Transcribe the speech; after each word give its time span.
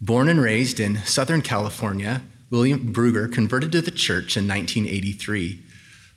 Born 0.00 0.28
and 0.28 0.40
raised 0.40 0.78
in 0.78 0.98
Southern 0.98 1.42
California, 1.42 2.22
William 2.50 2.92
Brugger 2.94 3.32
converted 3.32 3.72
to 3.72 3.82
the 3.82 3.90
church 3.90 4.36
in 4.36 4.46
1983. 4.46 5.60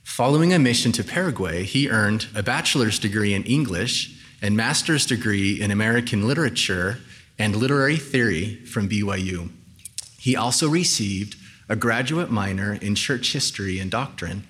Following 0.04 0.52
a 0.52 0.58
mission 0.60 0.92
to 0.92 1.02
Paraguay, 1.02 1.64
he 1.64 1.90
earned 1.90 2.28
a 2.32 2.44
bachelor's 2.44 3.00
degree 3.00 3.34
in 3.34 3.42
English 3.42 4.16
and 4.40 4.56
master's 4.56 5.04
degree 5.04 5.60
in 5.60 5.72
American 5.72 6.28
literature 6.28 6.98
and 7.40 7.56
literary 7.56 7.96
theory 7.96 8.64
from 8.66 8.88
BYU. 8.88 9.50
He 10.16 10.36
also 10.36 10.68
received 10.68 11.34
a 11.68 11.74
graduate 11.74 12.30
minor 12.30 12.74
in 12.74 12.94
church 12.94 13.32
history 13.32 13.80
and 13.80 13.90
doctrine. 13.90 14.44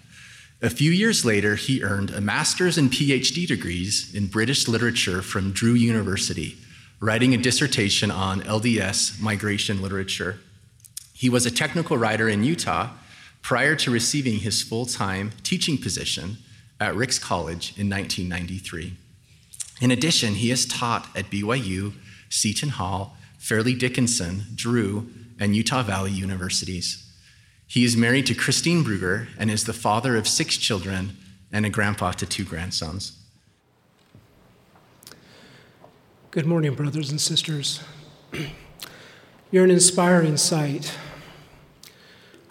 A 0.60 0.68
few 0.68 0.90
years 0.90 1.24
later, 1.24 1.56
he 1.56 1.82
earned 1.82 2.10
a 2.10 2.20
master's 2.20 2.76
and 2.76 2.90
PhD 2.90 3.46
degrees 3.46 4.14
in 4.14 4.26
British 4.26 4.68
literature 4.68 5.22
from 5.22 5.52
Drew 5.52 5.72
University, 5.72 6.58
writing 7.02 7.34
a 7.34 7.36
dissertation 7.36 8.12
on 8.12 8.40
LDS 8.42 9.20
migration 9.20 9.82
literature. 9.82 10.38
He 11.12 11.28
was 11.28 11.44
a 11.44 11.50
technical 11.50 11.98
writer 11.98 12.28
in 12.28 12.44
Utah 12.44 12.90
prior 13.42 13.74
to 13.74 13.90
receiving 13.90 14.38
his 14.38 14.62
full 14.62 14.86
time 14.86 15.32
teaching 15.42 15.76
position 15.76 16.36
at 16.78 16.94
Ricks 16.94 17.18
College 17.18 17.76
in 17.76 17.90
1993. 17.90 18.94
In 19.80 19.90
addition, 19.90 20.34
he 20.34 20.50
has 20.50 20.64
taught 20.64 21.08
at 21.16 21.28
BYU, 21.28 21.92
Seton 22.30 22.68
Hall, 22.68 23.16
Fairleigh 23.36 23.76
Dickinson, 23.76 24.44
Drew, 24.54 25.10
and 25.40 25.56
Utah 25.56 25.82
Valley 25.82 26.12
universities. 26.12 27.04
He 27.66 27.84
is 27.84 27.96
married 27.96 28.26
to 28.26 28.34
Christine 28.34 28.84
Brugger 28.84 29.26
and 29.36 29.50
is 29.50 29.64
the 29.64 29.72
father 29.72 30.14
of 30.14 30.28
six 30.28 30.56
children 30.56 31.16
and 31.50 31.66
a 31.66 31.70
grandpa 31.70 32.12
to 32.12 32.26
two 32.26 32.44
grandsons. 32.44 33.18
Good 36.32 36.46
morning, 36.46 36.74
brothers 36.74 37.10
and 37.10 37.20
sisters. 37.20 37.82
You're 39.50 39.64
an 39.64 39.70
inspiring 39.70 40.38
sight. 40.38 40.96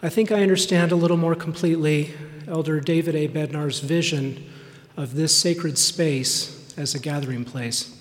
I 0.04 0.09
think 0.09 0.31
I 0.31 0.44
understand 0.44 0.91
a 0.91 0.96
little 0.96 1.18
more 1.18 1.34
completely 1.34 2.13
Elder 2.48 2.79
David 2.79 3.15
A. 3.15 3.27
Bednar's 3.27 3.79
vision 3.79 4.48
of 4.96 5.15
this 5.15 5.35
sacred 5.35 5.79
space 5.79 6.71
as 6.77 6.93
a 6.93 6.99
gathering 6.99 7.43
place. 7.43 7.99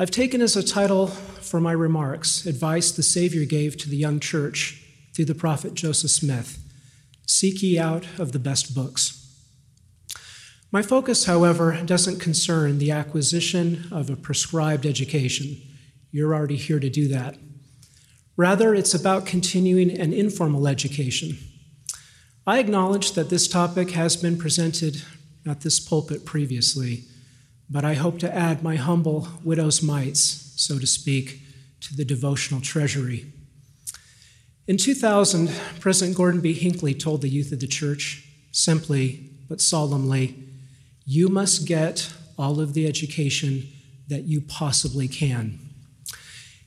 I've 0.00 0.10
taken 0.10 0.42
as 0.42 0.56
a 0.56 0.64
title 0.64 1.06
for 1.06 1.60
my 1.60 1.70
remarks 1.70 2.44
advice 2.44 2.90
the 2.90 3.04
Savior 3.04 3.44
gave 3.44 3.76
to 3.76 3.88
the 3.88 3.96
young 3.96 4.18
church 4.18 4.82
through 5.14 5.26
the 5.26 5.36
prophet 5.36 5.74
Joseph 5.74 6.10
Smith 6.10 6.58
Seek 7.24 7.62
ye 7.62 7.78
out 7.78 8.08
of 8.18 8.32
the 8.32 8.40
best 8.40 8.74
books. 8.74 9.23
My 10.74 10.82
focus, 10.82 11.26
however, 11.26 11.80
doesn't 11.84 12.18
concern 12.18 12.78
the 12.78 12.90
acquisition 12.90 13.86
of 13.92 14.10
a 14.10 14.16
prescribed 14.16 14.86
education. 14.86 15.56
You're 16.10 16.34
already 16.34 16.56
here 16.56 16.80
to 16.80 16.90
do 16.90 17.06
that. 17.06 17.36
Rather, 18.36 18.74
it's 18.74 18.92
about 18.92 19.24
continuing 19.24 19.96
an 19.96 20.12
informal 20.12 20.66
education. 20.66 21.38
I 22.44 22.58
acknowledge 22.58 23.12
that 23.12 23.30
this 23.30 23.46
topic 23.46 23.92
has 23.92 24.16
been 24.16 24.36
presented 24.36 25.00
at 25.46 25.60
this 25.60 25.78
pulpit 25.78 26.24
previously, 26.24 27.04
but 27.70 27.84
I 27.84 27.94
hope 27.94 28.18
to 28.18 28.34
add 28.34 28.64
my 28.64 28.74
humble 28.74 29.28
widow's 29.44 29.80
mites, 29.80 30.54
so 30.56 30.80
to 30.80 30.88
speak, 30.88 31.40
to 31.82 31.94
the 31.94 32.04
devotional 32.04 32.60
treasury. 32.60 33.26
In 34.66 34.76
2000, 34.76 35.52
President 35.78 36.16
Gordon 36.16 36.40
B. 36.40 36.52
Hinckley 36.52 36.94
told 36.94 37.20
the 37.20 37.28
youth 37.28 37.52
of 37.52 37.60
the 37.60 37.68
church, 37.68 38.28
simply 38.50 39.30
but 39.48 39.60
solemnly, 39.60 40.43
You 41.06 41.28
must 41.28 41.66
get 41.66 42.12
all 42.38 42.60
of 42.60 42.74
the 42.74 42.86
education 42.86 43.68
that 44.08 44.24
you 44.24 44.40
possibly 44.40 45.08
can. 45.08 45.58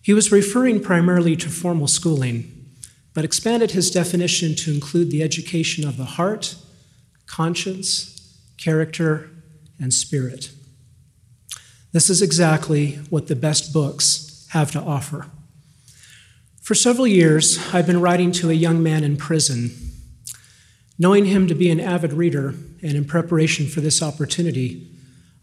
He 0.02 0.14
was 0.14 0.32
referring 0.32 0.82
primarily 0.82 1.36
to 1.36 1.50
formal 1.50 1.88
schooling, 1.88 2.66
but 3.14 3.26
expanded 3.26 3.72
his 3.72 3.92
definition 3.92 4.56
to 4.56 4.74
include 4.74 5.12
the 5.12 5.24
education 5.24 5.88
of 5.88 5.98
the 5.98 6.06
heart, 6.06 6.56
conscience, 7.26 8.38
character, 8.58 9.30
and 9.80 9.94
spirit. 9.94 10.52
This 11.92 12.10
is 12.10 12.22
exactly 12.22 13.00
what 13.10 13.28
the 13.28 13.36
best 13.36 13.74
books 13.74 14.48
have 14.52 14.72
to 14.72 14.80
offer. 14.80 15.28
For 16.62 16.76
several 16.76 17.08
years, 17.08 17.74
I've 17.74 17.88
been 17.88 18.02
writing 18.02 18.32
to 18.34 18.50
a 18.50 18.54
young 18.54 18.84
man 18.84 19.04
in 19.04 19.18
prison. 19.18 19.87
Knowing 21.00 21.26
him 21.26 21.48
to 21.48 21.56
be 21.56 21.70
an 21.70 21.80
avid 21.80 22.12
reader, 22.14 22.56
and 22.82 22.94
in 22.94 23.06
preparation 23.06 23.68
for 23.68 23.82
this 23.82 24.02
opportunity, 24.02 24.90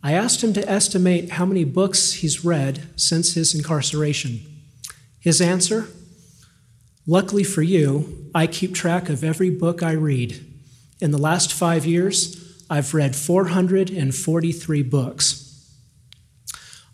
I 0.03 0.13
asked 0.13 0.43
him 0.43 0.53
to 0.55 0.69
estimate 0.69 1.31
how 1.31 1.47
many 1.47 1.65
books 1.65 2.13
he's 2.15 2.45
read 2.45 2.89
since 2.97 3.35
his 3.35 3.55
incarceration. 3.55 4.41
His 5.21 5.41
answer? 5.41 5.87
Luckily 7.07 7.45
for 7.45 7.63
you, 7.63 8.31
I 8.35 8.47
keep 8.47 8.75
track 8.75 9.09
of 9.09 9.23
every 9.23 9.51
book 9.51 9.83
I 9.83 9.93
read. 9.93 10.45
In 11.01 11.11
the 11.11 11.19
last 11.19 11.53
five 11.53 11.87
years, 11.87 12.65
I've 12.69 12.95
read 12.95 13.15
443 13.15 14.83
books. 14.83 15.45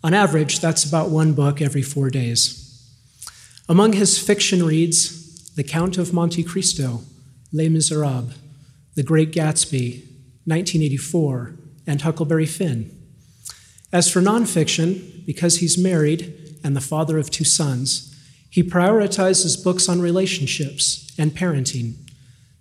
On 0.03 0.13
average, 0.13 0.59
that's 0.59 0.83
about 0.83 1.09
one 1.09 1.33
book 1.33 1.61
every 1.61 1.81
four 1.81 2.09
days. 2.09 2.57
Among 3.69 3.93
his 3.93 4.17
fiction 4.17 4.63
reads 4.63 5.53
The 5.55 5.63
Count 5.63 5.97
of 5.97 6.13
Monte 6.13 6.43
Cristo, 6.43 7.01
Les 7.53 7.69
Miserables, 7.69 8.33
The 8.95 9.03
Great 9.03 9.31
Gatsby, 9.31 10.03
1984, 10.45 11.55
and 11.87 12.01
Huckleberry 12.01 12.45
Finn. 12.45 12.97
As 13.93 14.09
for 14.09 14.21
nonfiction, 14.21 15.25
because 15.25 15.57
he's 15.57 15.77
married 15.77 16.57
and 16.63 16.75
the 16.75 16.81
father 16.81 17.17
of 17.17 17.29
two 17.29 17.43
sons, 17.43 18.07
he 18.49 18.63
prioritizes 18.63 19.63
books 19.63 19.87
on 19.87 20.01
relationships 20.01 21.13
and 21.17 21.31
parenting. 21.31 21.95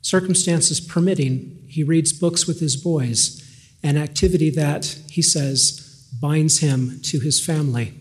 Circumstances 0.03 0.81
permitting, 0.81 1.65
he 1.69 1.83
reads 1.83 2.13
books 2.13 2.47
with 2.47 2.61
his 2.61 2.77
boys, 2.77 3.43
an 3.83 3.97
activity 3.97 4.51
that, 4.51 4.99
he 5.11 5.23
says, 5.23 6.09
binds 6.21 6.59
him 6.59 7.01
to 7.03 7.21
his 7.21 7.45
family. 7.45 7.95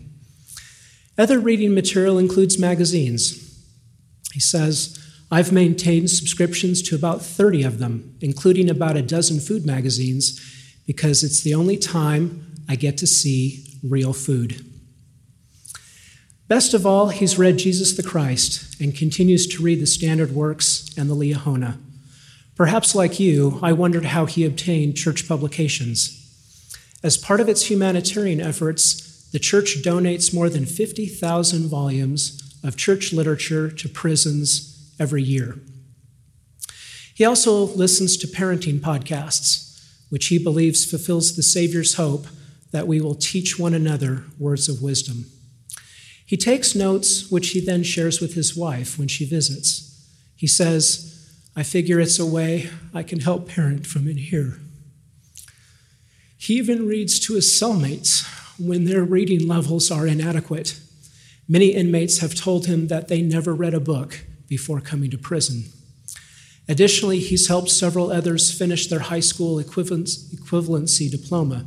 Other 1.18 1.38
reading 1.38 1.74
material 1.74 2.18
includes 2.18 2.58
magazines. 2.58 3.60
He 4.32 4.40
says, 4.40 4.99
I've 5.30 5.52
maintained 5.52 6.10
subscriptions 6.10 6.82
to 6.82 6.96
about 6.96 7.22
30 7.22 7.62
of 7.62 7.78
them, 7.78 8.16
including 8.20 8.68
about 8.68 8.96
a 8.96 9.02
dozen 9.02 9.38
food 9.38 9.64
magazines, 9.64 10.40
because 10.86 11.22
it's 11.22 11.42
the 11.42 11.54
only 11.54 11.76
time 11.76 12.46
I 12.68 12.74
get 12.74 12.98
to 12.98 13.06
see 13.06 13.78
real 13.82 14.12
food. 14.12 14.64
Best 16.48 16.74
of 16.74 16.84
all, 16.84 17.10
he's 17.10 17.38
read 17.38 17.58
Jesus 17.58 17.96
the 17.96 18.02
Christ 18.02 18.80
and 18.80 18.92
continues 18.92 19.46
to 19.46 19.62
read 19.62 19.80
the 19.80 19.86
standard 19.86 20.32
works 20.32 20.90
and 20.96 21.08
the 21.08 21.14
Liahona. 21.14 21.78
Perhaps 22.56 22.96
like 22.96 23.20
you, 23.20 23.60
I 23.62 23.72
wondered 23.72 24.06
how 24.06 24.26
he 24.26 24.44
obtained 24.44 24.96
church 24.96 25.28
publications. 25.28 26.16
As 27.04 27.16
part 27.16 27.40
of 27.40 27.48
its 27.48 27.70
humanitarian 27.70 28.40
efforts, 28.40 29.28
the 29.30 29.38
church 29.38 29.82
donates 29.82 30.34
more 30.34 30.50
than 30.50 30.66
50,000 30.66 31.68
volumes 31.68 32.42
of 32.64 32.76
church 32.76 33.12
literature 33.12 33.70
to 33.70 33.88
prisons 33.88 34.69
every 35.00 35.22
year. 35.22 35.58
He 37.14 37.24
also 37.24 37.64
listens 37.64 38.16
to 38.18 38.26
parenting 38.26 38.78
podcasts, 38.78 39.84
which 40.10 40.26
he 40.26 40.38
believes 40.38 40.88
fulfills 40.88 41.34
the 41.34 41.42
Savior's 41.42 41.94
hope 41.94 42.26
that 42.70 42.86
we 42.86 43.00
will 43.00 43.14
teach 43.14 43.58
one 43.58 43.74
another 43.74 44.24
words 44.38 44.68
of 44.68 44.80
wisdom. 44.80 45.24
He 46.24 46.36
takes 46.36 46.76
notes, 46.76 47.28
which 47.30 47.50
he 47.50 47.60
then 47.60 47.82
shares 47.82 48.20
with 48.20 48.34
his 48.34 48.56
wife 48.56 48.98
when 48.98 49.08
she 49.08 49.24
visits. 49.24 50.08
He 50.36 50.46
says, 50.46 51.28
I 51.56 51.64
figure 51.64 51.98
it's 51.98 52.20
a 52.20 52.24
way 52.24 52.70
I 52.94 53.02
can 53.02 53.20
help 53.20 53.48
parent 53.48 53.86
from 53.86 54.06
in 54.06 54.16
here. 54.16 54.60
He 56.38 56.54
even 56.54 56.86
reads 56.86 57.18
to 57.20 57.34
his 57.34 57.46
cellmates 57.46 58.24
when 58.58 58.84
their 58.84 59.02
reading 59.02 59.46
levels 59.46 59.90
are 59.90 60.06
inadequate. 60.06 60.78
Many 61.48 61.68
inmates 61.68 62.18
have 62.20 62.34
told 62.34 62.66
him 62.66 62.86
that 62.86 63.08
they 63.08 63.20
never 63.20 63.54
read 63.54 63.74
a 63.74 63.80
book 63.80 64.20
before 64.50 64.82
coming 64.82 65.10
to 65.10 65.16
prison. 65.16 65.64
Additionally, 66.68 67.18
he's 67.18 67.48
helped 67.48 67.70
several 67.70 68.12
others 68.12 68.52
finish 68.52 68.86
their 68.86 68.98
high 68.98 69.20
school 69.20 69.58
equivalency 69.58 71.10
diploma. 71.10 71.64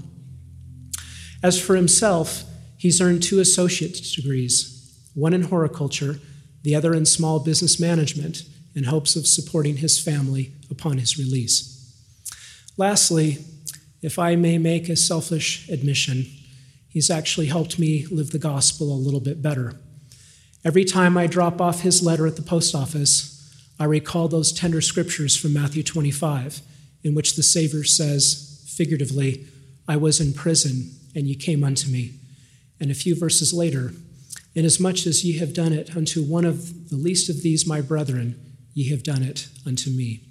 As 1.41 1.59
for 1.59 1.75
himself, 1.75 2.43
he's 2.77 3.01
earned 3.01 3.23
two 3.23 3.39
associate's 3.39 4.15
degrees 4.15 4.69
one 5.15 5.33
in 5.33 5.43
horticulture, 5.43 6.19
the 6.63 6.75
other 6.75 6.93
in 6.93 7.05
small 7.05 7.39
business 7.39 7.79
management, 7.79 8.43
in 8.75 8.85
hopes 8.85 9.15
of 9.15 9.27
supporting 9.27 9.77
his 9.77 9.99
family 9.99 10.53
upon 10.71 10.97
his 10.97 11.17
release. 11.17 11.69
Lastly, 12.77 13.39
if 14.01 14.17
I 14.17 14.35
may 14.35 14.57
make 14.57 14.89
a 14.89 14.95
selfish 14.95 15.69
admission, 15.69 16.25
He's 16.93 17.09
actually 17.09 17.47
helped 17.47 17.79
me 17.79 18.05
live 18.11 18.29
the 18.29 18.37
gospel 18.37 18.93
a 18.93 19.03
little 19.03 19.19
bit 19.19 19.41
better. 19.41 19.73
Every 20.65 20.85
time 20.85 21.17
I 21.17 21.27
drop 21.27 21.59
off 21.59 21.81
his 21.81 22.01
letter 22.01 22.25
at 22.25 22.37
the 22.37 22.41
post 22.41 22.73
office, 22.73 23.29
I 23.79 23.85
recall 23.85 24.27
those 24.27 24.53
tender 24.53 24.81
scriptures 24.81 25.35
from 25.35 25.53
Matthew 25.53 25.83
25, 25.83 26.61
in 27.03 27.13
which 27.13 27.35
the 27.35 27.43
Savior 27.43 27.83
says, 27.83 28.63
figuratively, 28.77 29.45
I 29.87 29.97
was 29.97 30.21
in 30.21 30.33
prison, 30.33 30.91
and 31.15 31.27
you 31.27 31.35
came 31.35 31.63
unto 31.63 31.89
me. 31.89 32.13
And 32.79 32.89
a 32.91 32.95
few 32.95 33.15
verses 33.15 33.53
later, 33.53 33.91
Inasmuch 34.55 35.07
as 35.07 35.25
ye 35.25 35.39
have 35.39 35.53
done 35.53 35.73
it 35.73 35.95
unto 35.97 36.21
one 36.21 36.45
of 36.45 36.89
the 36.89 36.95
least 36.95 37.29
of 37.29 37.41
these 37.41 37.65
my 37.65 37.81
brethren, 37.81 38.39
ye 38.73 38.89
have 38.89 39.03
done 39.03 39.23
it 39.23 39.47
unto 39.65 39.89
me. 39.89 40.21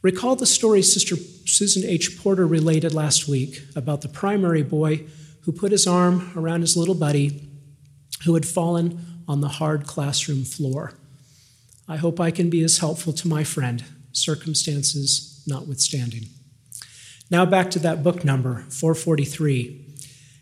Recall 0.00 0.36
the 0.36 0.46
story 0.46 0.80
Sister 0.80 1.16
Susan 1.44 1.84
H. 1.84 2.18
Porter 2.18 2.46
related 2.46 2.94
last 2.94 3.28
week 3.28 3.60
about 3.76 4.00
the 4.00 4.08
primary 4.08 4.62
boy 4.62 5.04
who 5.42 5.52
put 5.52 5.72
his 5.72 5.86
arm 5.86 6.32
around 6.36 6.62
his 6.62 6.76
little 6.76 6.94
buddy 6.94 7.48
who 8.24 8.34
had 8.34 8.46
fallen 8.46 9.17
on 9.28 9.42
the 9.42 9.48
hard 9.48 9.86
classroom 9.86 10.42
floor. 10.42 10.94
I 11.86 11.96
hope 11.96 12.18
I 12.18 12.30
can 12.30 12.50
be 12.50 12.64
as 12.64 12.78
helpful 12.78 13.12
to 13.12 13.28
my 13.28 13.44
friend, 13.44 13.84
circumstances 14.12 15.42
notwithstanding. 15.46 16.24
Now 17.30 17.44
back 17.44 17.70
to 17.72 17.78
that 17.80 18.02
book 18.02 18.24
number, 18.24 18.64
443. 18.70 19.84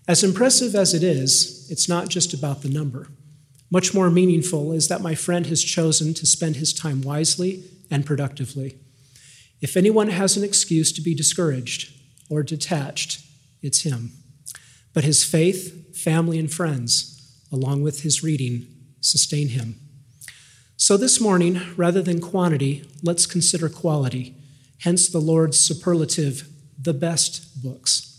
As 0.08 0.22
impressive 0.22 0.76
as 0.76 0.94
it 0.94 1.02
is, 1.02 1.68
it's 1.68 1.88
not 1.88 2.08
just 2.08 2.32
about 2.32 2.62
the 2.62 2.68
number. 2.68 3.08
Much 3.70 3.92
more 3.92 4.08
meaningful 4.08 4.72
is 4.72 4.86
that 4.86 5.00
my 5.00 5.16
friend 5.16 5.46
has 5.46 5.64
chosen 5.64 6.14
to 6.14 6.24
spend 6.24 6.56
his 6.56 6.72
time 6.72 7.02
wisely 7.02 7.64
and 7.90 8.06
productively. 8.06 8.78
If 9.60 9.76
anyone 9.76 10.08
has 10.08 10.36
an 10.36 10.44
excuse 10.44 10.92
to 10.92 11.00
be 11.00 11.14
discouraged 11.14 11.92
or 12.30 12.44
detached, 12.44 13.24
it's 13.62 13.82
him. 13.82 14.12
But 14.92 15.04
his 15.04 15.24
faith, 15.24 15.96
family, 15.96 16.38
and 16.38 16.52
friends, 16.52 17.42
along 17.50 17.82
with 17.82 18.02
his 18.02 18.22
reading, 18.22 18.68
sustain 19.06 19.48
him. 19.48 19.80
So 20.76 20.96
this 20.96 21.20
morning, 21.20 21.60
rather 21.76 22.02
than 22.02 22.20
quantity, 22.20 22.84
let's 23.02 23.26
consider 23.26 23.68
quality, 23.68 24.34
hence 24.80 25.08
the 25.08 25.20
Lord's 25.20 25.58
superlative, 25.58 26.48
the 26.80 26.92
best 26.92 27.62
books. 27.62 28.12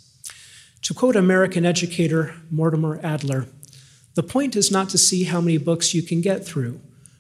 To 0.82 0.94
quote 0.94 1.16
American 1.16 1.66
educator 1.66 2.36
Mortimer 2.50 3.00
Adler, 3.04 3.48
the 4.16 4.24
point 4.24 4.56
is 4.56 4.72
not 4.72 4.90
to 4.90 4.98
see 4.98 5.26
how 5.26 5.40
many 5.42 5.58
books 5.58 5.94
you 5.94 6.02
can 6.02 6.22
get 6.22 6.46
through, 6.46 6.80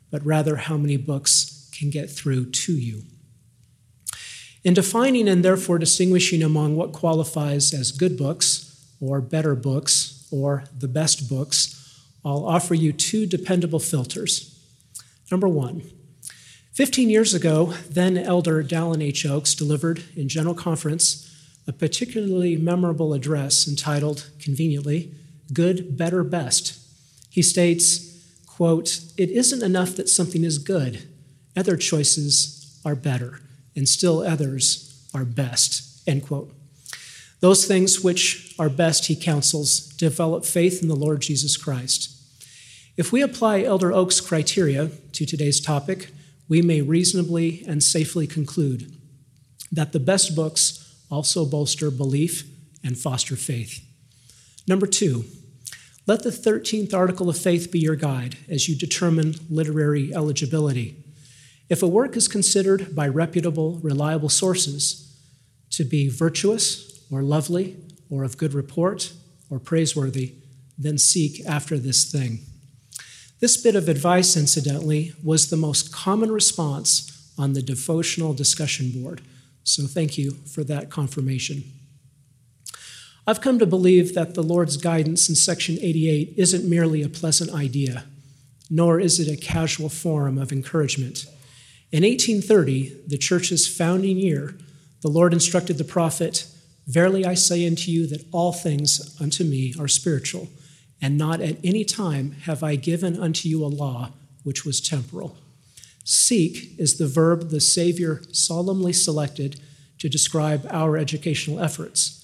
but 0.10 0.26
rather 0.26 0.56
how 0.56 0.78
many 0.78 0.98
books 0.98 1.70
can 1.78 1.92
get 1.92 2.10
through 2.10 2.50
to 2.50 2.74
you. 2.74 3.04
In 4.64 4.74
defining 4.74 5.28
and 5.30 5.46
therefore 5.46 5.78
distinguishing 5.78 6.42
among 6.42 6.76
what 6.76 6.94
qualifies 6.94 7.74
as 7.74 7.92
good 7.92 8.18
books, 8.18 8.64
or 9.00 9.22
better 9.22 9.54
books, 9.54 10.28
or 10.32 10.64
the 10.76 10.88
best 10.88 11.30
books, 11.30 11.87
I'll 12.26 12.46
offer 12.46 12.74
you 12.74 12.92
two 12.92 13.26
dependable 13.26 13.80
filters. 13.80 14.54
Number 15.32 15.48
one, 15.48 15.84
15 16.74 17.10
years 17.10 17.34
ago, 17.34 17.74
then 17.90 18.18
Elder 18.18 18.64
Dallin 18.64 19.02
H. 19.04 19.26
Oaks 19.26 19.56
delivered 19.56 20.04
in 20.16 20.30
General 20.30 20.56
Conference 20.56 21.24
a 21.68 21.74
particularly 21.74 22.56
memorable 22.56 23.14
address 23.14 23.68
entitled, 23.68 24.30
conveniently, 24.40 25.12
Good, 25.54 25.98
Better, 25.98 26.24
Best. 26.24 26.80
He 27.30 27.42
states, 27.42 28.44
quote, 28.46 29.02
It 29.18 29.30
isn't 29.30 29.64
enough 29.64 29.96
that 29.96 30.10
something 30.10 30.44
is 30.44 30.58
good. 30.58 31.08
Other 31.56 31.76
choices 31.76 32.80
are 32.86 32.96
better, 32.96 33.42
and 33.76 33.88
still 33.90 34.22
others 34.22 35.08
are 35.14 35.26
best, 35.26 36.08
end 36.08 36.26
quote. 36.26 36.54
Those 37.40 37.66
things 37.66 38.04
which 38.04 38.56
are 38.58 38.70
best, 38.70 39.06
he 39.06 39.16
counsels, 39.16 39.80
develop 39.80 40.46
faith 40.46 40.82
in 40.82 40.88
the 40.88 40.96
Lord 40.96 41.22
Jesus 41.22 41.56
Christ. 41.56 42.14
If 42.96 43.12
we 43.12 43.22
apply 43.22 43.62
Elder 43.62 43.94
Oaks' 43.94 44.20
criteria 44.20 44.90
to 45.14 45.26
today's 45.26 45.62
topic, 45.62 46.10
we 46.50 46.64
may 46.64 46.82
reasonably 46.82 47.64
and 47.68 47.84
safely 47.84 48.26
conclude 48.26 48.92
that 49.72 49.92
the 49.92 50.00
best 50.00 50.36
books 50.36 50.84
also 51.12 51.46
bolster 51.46 51.92
belief 51.92 52.44
and 52.84 52.98
foster 52.98 53.36
faith. 53.36 53.84
Number 54.68 54.88
two, 54.88 55.26
let 56.08 56.24
the 56.24 56.30
13th 56.30 56.94
article 56.94 57.30
of 57.30 57.38
faith 57.38 57.72
be 57.72 57.80
your 57.80 57.96
guide 57.96 58.38
as 58.50 58.68
you 58.68 58.76
determine 58.76 59.36
literary 59.50 60.14
eligibility. 60.16 61.04
If 61.70 61.84
a 61.84 61.88
work 61.88 62.16
is 62.16 62.28
considered 62.28 62.96
by 62.96 63.10
reputable, 63.10 63.80
reliable 63.84 64.30
sources 64.30 65.04
to 65.72 65.84
be 65.84 66.08
virtuous 66.08 66.97
or 67.12 67.22
lovely 67.22 67.78
or 68.10 68.24
of 68.24 68.38
good 68.38 68.54
report 68.54 69.14
or 69.50 69.60
praiseworthy, 69.60 70.36
then 70.78 70.98
seek 70.98 71.46
after 71.46 71.78
this 71.78 72.12
thing. 72.12 72.40
This 73.40 73.58
bit 73.58 73.76
of 73.76 73.88
advice, 73.88 74.36
incidentally, 74.36 75.14
was 75.24 75.50
the 75.50 75.58
most 75.58 75.94
common 75.94 76.32
response 76.32 77.32
on 77.38 77.54
the 77.54 77.62
devotional 77.62 78.34
discussion 78.34 78.92
board. 78.92 79.22
So 79.64 79.86
thank 79.86 80.18
you 80.18 80.32
for 80.32 80.64
that 80.64 80.90
confirmation. 80.90 81.64
I've 83.28 83.42
come 83.42 83.60
to 83.60 83.66
believe 83.66 84.14
that 84.16 84.34
the 84.34 84.42
Lord's 84.42 84.78
guidance 84.78 85.28
in 85.28 85.36
section 85.36 85.78
88 85.82 86.34
isn't 86.38 86.70
merely 86.70 87.04
a 87.04 87.10
pleasant 87.10 87.52
idea, 87.52 88.06
nor 88.70 89.00
is 89.00 89.20
it 89.20 89.32
a 89.32 89.36
casual 89.36 89.90
form 89.90 90.38
of 90.38 90.52
encouragement. 90.52 91.26
In 91.92 92.04
1830, 92.04 93.04
the 93.08 93.18
church's 93.18 93.68
founding 93.68 94.18
year, 94.18 94.58
the 95.02 95.10
Lord 95.10 95.34
instructed 95.34 95.78
the 95.78 95.84
prophet, 95.84 96.48
Verily 96.88 97.26
I 97.26 97.34
say 97.34 97.68
unto 97.68 97.92
you 97.92 98.08
that 98.08 98.26
all 98.32 98.54
things 98.54 99.16
unto 99.20 99.44
me 99.44 99.74
are 99.80 99.88
spiritual 99.88 100.48
and 101.02 101.18
not 101.18 101.42
at 101.42 101.58
any 101.64 101.84
time 101.84 102.32
have 102.44 102.64
I 102.64 102.76
given 102.76 103.20
unto 103.20 103.48
you 103.48 103.64
a 103.64 103.68
law 103.68 104.12
which 104.44 104.66
was 104.66 104.82
temporal. 104.82 105.38
Seek 106.04 106.80
is 106.80 106.98
the 106.98 107.08
verb 107.08 107.50
the 107.50 107.60
Savior 107.60 108.22
solemnly 108.32 108.94
selected 108.94 109.60
to 110.00 110.10
describe 110.10 110.66
our 110.70 110.98
educational 110.98 111.60
efforts. 111.60 112.24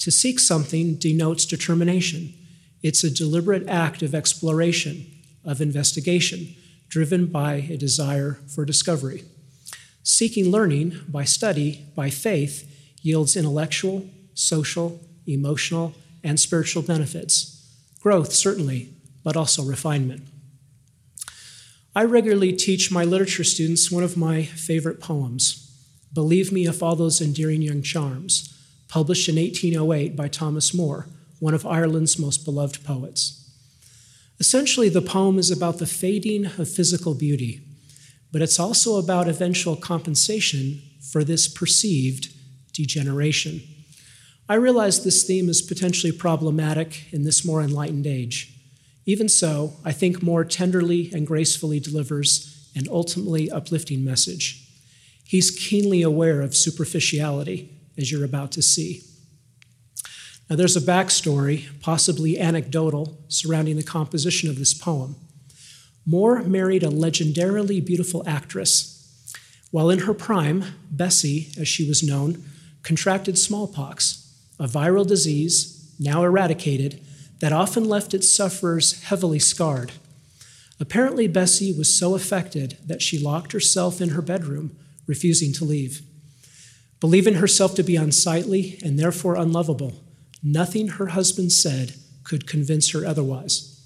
To 0.00 0.10
seek 0.10 0.38
something 0.38 0.96
denotes 0.96 1.46
determination. 1.46 2.34
It's 2.82 3.04
a 3.04 3.10
deliberate 3.10 3.66
act 3.68 4.02
of 4.02 4.14
exploration, 4.14 5.06
of 5.44 5.60
investigation, 5.60 6.54
driven 6.88 7.26
by 7.26 7.54
a 7.70 7.76
desire 7.76 8.38
for 8.54 8.64
discovery. 8.64 9.24
Seeking 10.02 10.50
learning 10.50 11.00
by 11.08 11.24
study, 11.24 11.86
by 11.94 12.10
faith, 12.10 12.68
yields 13.02 13.36
intellectual, 13.36 14.08
social, 14.34 15.00
emotional, 15.26 15.94
and 16.24 16.38
spiritual 16.40 16.82
benefits. 16.82 17.68
Growth, 18.00 18.32
certainly, 18.32 18.94
but 19.22 19.36
also 19.36 19.62
refinement. 19.62 20.22
I 21.94 22.04
regularly 22.04 22.52
teach 22.52 22.90
my 22.90 23.04
literature 23.04 23.44
students 23.44 23.90
one 23.90 24.02
of 24.02 24.16
my 24.16 24.44
favorite 24.44 25.00
poems, 25.00 25.70
Believe 26.14 26.50
Me 26.50 26.66
if 26.66 26.82
All 26.82 26.96
Those 26.96 27.20
Endearing 27.20 27.60
Young 27.62 27.82
Charms, 27.82 28.48
published 28.88 29.28
in 29.28 29.36
1808 29.36 30.16
by 30.16 30.28
Thomas 30.28 30.72
Moore, 30.72 31.06
one 31.38 31.54
of 31.54 31.66
Ireland's 31.66 32.18
most 32.18 32.44
beloved 32.44 32.84
poets. 32.84 33.50
Essentially, 34.40 34.88
the 34.88 35.02
poem 35.02 35.38
is 35.38 35.50
about 35.50 35.78
the 35.78 35.86
fading 35.86 36.46
of 36.46 36.68
physical 36.68 37.14
beauty, 37.14 37.60
but 38.32 38.42
it's 38.42 38.58
also 38.58 38.96
about 38.96 39.28
eventual 39.28 39.76
compensation 39.76 40.82
for 41.00 41.22
this 41.22 41.46
perceived 41.46 42.28
degeneration. 42.72 43.62
I 44.48 44.54
realize 44.54 45.02
this 45.02 45.24
theme 45.24 45.48
is 45.48 45.62
potentially 45.62 46.12
problematic 46.12 47.12
in 47.12 47.24
this 47.24 47.44
more 47.44 47.62
enlightened 47.62 48.06
age. 48.06 48.52
Even 49.06 49.28
so, 49.28 49.74
I 49.84 49.92
think 49.92 50.22
Moore 50.22 50.44
tenderly 50.44 51.10
and 51.12 51.26
gracefully 51.26 51.80
delivers 51.80 52.70
an 52.74 52.86
ultimately 52.90 53.50
uplifting 53.50 54.04
message. 54.04 54.68
He's 55.24 55.50
keenly 55.50 56.02
aware 56.02 56.40
of 56.40 56.54
superficiality, 56.54 57.70
as 57.96 58.10
you're 58.10 58.24
about 58.24 58.52
to 58.52 58.62
see. 58.62 59.02
Now, 60.50 60.56
there's 60.56 60.76
a 60.76 60.80
backstory, 60.80 61.68
possibly 61.80 62.38
anecdotal, 62.38 63.16
surrounding 63.28 63.76
the 63.76 63.82
composition 63.82 64.50
of 64.50 64.58
this 64.58 64.74
poem. 64.74 65.16
Moore 66.04 66.42
married 66.42 66.82
a 66.82 66.88
legendarily 66.88 67.84
beautiful 67.84 68.22
actress. 68.28 68.88
While 69.70 69.88
in 69.88 70.00
her 70.00 70.12
prime, 70.12 70.64
Bessie, 70.90 71.52
as 71.58 71.68
she 71.68 71.88
was 71.88 72.02
known, 72.02 72.44
contracted 72.82 73.38
smallpox 73.38 74.22
a 74.58 74.66
viral 74.66 75.06
disease, 75.06 75.92
now 75.98 76.22
eradicated, 76.22 77.04
that 77.40 77.52
often 77.52 77.84
left 77.84 78.14
its 78.14 78.30
sufferers 78.30 79.02
heavily 79.02 79.40
scarred. 79.40 79.90
Apparently, 80.78 81.26
Bessie 81.26 81.72
was 81.76 81.92
so 81.92 82.14
affected 82.14 82.78
that 82.86 83.02
she 83.02 83.18
locked 83.18 83.50
herself 83.50 84.00
in 84.00 84.10
her 84.10 84.22
bedroom, 84.22 84.76
refusing 85.08 85.52
to 85.54 85.64
leave. 85.64 86.02
Believing 87.00 87.34
herself 87.34 87.74
to 87.74 87.82
be 87.82 87.96
unsightly 87.96 88.78
and 88.84 88.98
therefore 88.98 89.34
unlovable, 89.34 89.94
nothing 90.42 90.88
her 90.88 91.06
husband 91.06 91.50
said 91.50 91.94
could 92.22 92.46
convince 92.46 92.90
her 92.90 93.04
otherwise. 93.04 93.80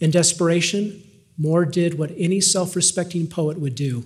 In 0.00 0.10
desperation, 0.10 1.02
Moore 1.36 1.66
did 1.66 1.98
what 1.98 2.12
any 2.16 2.40
self 2.40 2.74
respecting 2.74 3.26
poet 3.26 3.60
would 3.60 3.74
do. 3.74 4.04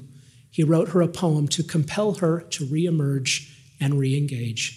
He 0.51 0.65
wrote 0.65 0.89
her 0.89 1.01
a 1.01 1.07
poem 1.07 1.47
to 1.49 1.63
compel 1.63 2.15
her 2.15 2.41
to 2.51 2.67
reemerge 2.67 3.49
and 3.81 3.99
re 3.99 4.17
engage. 4.17 4.77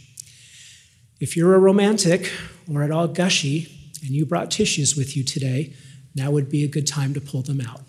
If 1.19 1.37
you're 1.37 1.55
a 1.55 1.59
romantic 1.59 2.31
or 2.71 2.83
at 2.83 2.91
all 2.91 3.07
gushy 3.07 3.67
and 4.01 4.11
you 4.11 4.25
brought 4.25 4.51
tissues 4.51 4.95
with 4.95 5.15
you 5.15 5.23
today, 5.23 5.73
now 6.15 6.31
would 6.31 6.49
be 6.49 6.63
a 6.63 6.67
good 6.67 6.87
time 6.87 7.13
to 7.13 7.21
pull 7.21 7.41
them 7.41 7.61
out. 7.61 7.81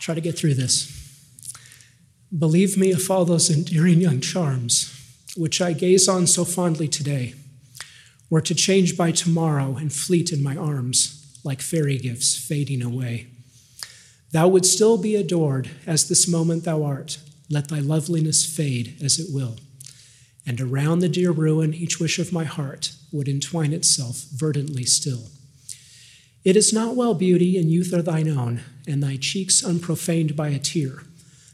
Try 0.00 0.14
to 0.14 0.20
get 0.20 0.38
through 0.38 0.54
this. 0.54 0.92
Believe 2.36 2.76
me, 2.76 2.90
if 2.90 3.10
all 3.10 3.24
those 3.24 3.50
endearing 3.50 4.00
young 4.00 4.20
charms, 4.20 4.92
which 5.36 5.60
I 5.60 5.72
gaze 5.72 6.08
on 6.08 6.26
so 6.26 6.44
fondly 6.44 6.88
today, 6.88 7.34
were 8.30 8.40
to 8.40 8.54
change 8.54 8.96
by 8.96 9.10
tomorrow 9.12 9.76
and 9.76 9.92
fleet 9.92 10.32
in 10.32 10.42
my 10.42 10.56
arms 10.56 11.40
like 11.44 11.60
fairy 11.60 11.98
gifts 11.98 12.36
fading 12.36 12.82
away. 12.82 13.28
Thou 14.32 14.48
would 14.48 14.66
still 14.66 14.98
be 14.98 15.14
adored 15.14 15.70
as 15.86 16.08
this 16.08 16.26
moment 16.26 16.64
thou 16.64 16.82
art. 16.82 17.18
Let 17.48 17.68
thy 17.68 17.78
loveliness 17.78 18.44
fade 18.44 18.96
as 19.02 19.18
it 19.18 19.32
will. 19.32 19.56
And 20.46 20.60
around 20.60 21.00
the 21.00 21.08
dear 21.08 21.32
ruin, 21.32 21.74
each 21.74 21.98
wish 21.98 22.18
of 22.18 22.32
my 22.32 22.44
heart 22.44 22.92
would 23.12 23.28
entwine 23.28 23.72
itself 23.72 24.26
verdantly 24.32 24.84
still. 24.84 25.24
It 26.44 26.56
is 26.56 26.72
not 26.72 26.94
well, 26.94 27.14
beauty, 27.14 27.58
and 27.58 27.70
youth 27.70 27.92
are 27.92 28.02
thine 28.02 28.28
own, 28.28 28.62
and 28.86 29.02
thy 29.02 29.16
cheeks 29.16 29.62
unprofaned 29.62 30.36
by 30.36 30.48
a 30.48 30.60
tear, 30.60 31.02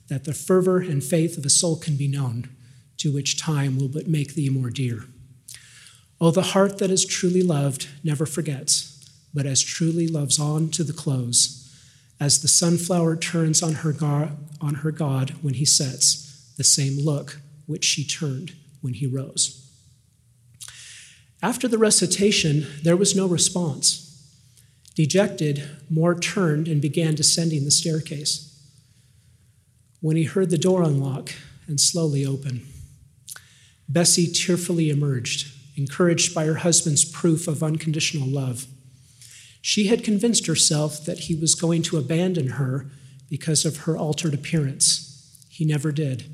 that 0.09 0.25
the 0.25 0.35
fervor 0.35 0.81
and 0.81 1.03
faith 1.03 1.39
of 1.39 1.47
a 1.47 1.51
soul 1.51 1.77
can 1.77 1.97
be 1.97 2.09
known, 2.09 2.51
to 2.99 3.11
which 3.11 3.39
time 3.39 3.79
will 3.79 3.89
but 3.89 4.07
make 4.07 4.35
thee 4.35 4.51
more 4.51 4.69
dear. 4.69 5.05
Oh, 6.21 6.31
the 6.31 6.43
heart 6.43 6.79
that 6.79 6.91
is 6.91 7.07
truly 7.07 7.43
loved 7.43 7.89
never 8.05 8.27
forgets, 8.27 9.03
but 9.33 9.47
as 9.47 9.63
truly 9.63 10.07
loves 10.07 10.39
on 10.39 10.69
to 10.71 10.85
the 10.85 10.93
close 10.93 11.62
as 12.23 12.41
the 12.41 12.47
sunflower 12.47 13.17
turns 13.17 13.64
on 13.64 13.73
her, 13.73 13.93
God, 13.93 14.38
on 14.61 14.76
her 14.76 14.93
God 14.93 15.31
when 15.43 15.55
he 15.55 15.64
sets, 15.64 16.52
the 16.57 16.62
same 16.62 17.05
look 17.05 17.41
which 17.67 17.85
she 17.85 18.07
turned 18.07 18.55
when 18.81 18.95
he 18.95 19.09
rose. 19.09 19.69
After 21.43 21.67
the 21.67 21.79
recitation, 21.79 22.64
there 22.85 22.97
was 22.97 23.17
no 23.17 23.26
response. 23.26 24.09
Dejected, 24.95 25.69
Moore 25.91 26.14
turned 26.14 26.69
and 26.69 26.81
began 26.81 27.17
descending 27.17 27.64
the 27.64 27.73
staircase. 27.73 28.57
When 30.00 30.17
he 30.17 30.23
heard 30.23 30.50
the 30.50 30.59
door 30.59 30.85
unlock 30.85 31.33
and 31.67 31.81
slowly 31.81 32.25
open, 32.25 32.64
Bessie 33.88 34.31
tearfully 34.31 34.91
emerged, 34.91 35.52
encouraged 35.76 36.37
by 36.37 36.47
her 36.47 36.55
husband's 36.55 37.05
proof 37.05 37.49
of 37.49 37.64
unconditional 37.64 38.29
love. 38.29 38.69
She 39.62 39.87
had 39.87 40.04
convinced 40.04 40.47
herself 40.47 41.04
that 41.07 41.21
he 41.21 41.35
was 41.35 41.54
going 41.54 41.83
to 41.85 41.97
abandon 41.97 42.49
her 42.49 42.87
because 43.31 43.64
of 43.64 43.78
her 43.78 43.97
altered 43.97 44.35
appearance. 44.35 45.38
He 45.49 45.64
never 45.64 45.92
did. 45.92 46.25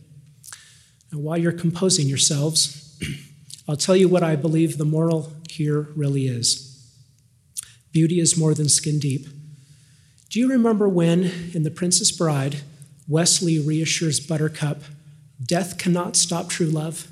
Now, 1.13 1.19
while 1.19 1.39
you're 1.39 1.53
composing 1.53 2.09
yourselves, 2.09 2.99
I'll 3.69 3.77
tell 3.77 3.95
you 3.95 4.09
what 4.09 4.23
I 4.23 4.35
believe 4.35 4.79
the 4.79 4.85
moral 4.85 5.33
here 5.49 5.89
really 5.95 6.27
is 6.27 6.65
beauty 7.91 8.21
is 8.21 8.37
more 8.37 8.55
than 8.55 8.69
skin 8.69 8.99
deep. 8.99 9.27
Do 10.31 10.39
you 10.39 10.49
remember 10.49 10.89
when, 10.89 11.33
in 11.55 11.63
The 11.63 11.71
Princess 11.71 12.13
Bride, 12.13 12.61
Westley 13.09 13.59
reassures 13.59 14.21
Buttercup, 14.21 14.83
death 15.45 15.79
cannot 15.79 16.15
stop 16.15 16.49
true 16.49 16.67
love? 16.67 17.09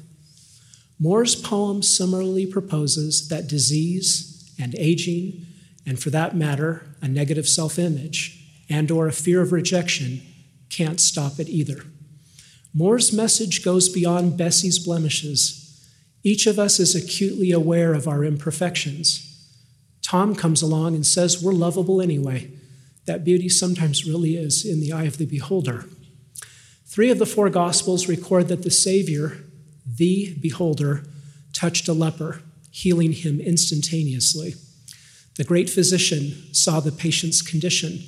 Moore's 1.01 1.35
poem 1.35 1.83
similarly 1.83 2.47
proposes 2.47 3.29
that 3.29 3.49
disease 3.49 4.53
and 4.59 4.75
aging 4.77 5.46
and 5.87 6.03
for 6.03 6.11
that 6.11 6.35
matter, 6.35 6.85
a 7.01 7.09
negative 7.09 7.49
self-image 7.49 8.43
and 8.69 8.91
or 8.91 9.07
a 9.07 9.13
fear 9.13 9.41
of 9.41 9.53
rejection 9.53 10.21
can't 10.69 11.01
stop 11.01 11.39
it 11.39 11.49
either. 11.49 11.85
Moore's 12.75 13.13
message 13.13 13.65
goes 13.65 13.89
beyond 13.89 14.37
Bessie's 14.37 14.79
blemishes. 14.79 15.63
Each 16.23 16.47
of 16.47 16.59
us 16.59 16.81
is 16.81 16.95
acutely 16.95 17.53
aware 17.53 17.95
of 17.95 18.09
our 18.09 18.25
imperfections. 18.25 19.23
Tom 20.03 20.35
comes 20.35 20.61
along 20.61 20.95
and 20.95 21.07
says 21.07 21.43
we're 21.43 21.53
lovable 21.53 22.03
anyway. 22.03 22.51
That 23.07 23.25
beauty 23.25 23.49
sometimes 23.49 24.07
really 24.07 24.37
is 24.37 24.65
in 24.65 24.81
the 24.81 24.93
eye 24.93 25.05
of 25.05 25.19
the 25.19 25.27
beholder. 25.27 25.87
Three 26.85 27.11
of 27.11 27.19
the 27.19 27.27
four 27.27 27.49
Gospels 27.49 28.09
record 28.09 28.49
that 28.49 28.63
the 28.63 28.71
Savior, 28.71 29.39
the 29.87 30.37
beholder, 30.41 31.05
touched 31.53 31.89
a 31.89 31.93
leper, 31.93 32.43
healing 32.71 33.13
him 33.13 33.41
instantaneously. 33.41 34.55
The 35.37 35.45
great 35.45 35.69
physician 35.69 36.53
saw 36.53 36.81
the 36.81 36.93
patient's 36.93 37.43
condition, 37.43 38.01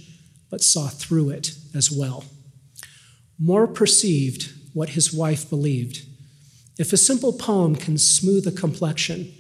but 0.51 0.63
saw 0.63 0.89
through 0.89 1.31
it 1.31 1.55
as 1.75 1.91
well. 1.91 2.25
Moore 3.39 3.67
perceived 3.67 4.53
what 4.73 4.91
his 4.91 5.13
wife 5.13 5.49
believed. 5.49 6.07
If 6.79 6.93
a 6.93 6.97
simple 6.97 7.33
poem 7.33 7.77
can 7.77 7.99
smooth 7.99 8.47
a 8.47 8.53
complexion 8.53 9.33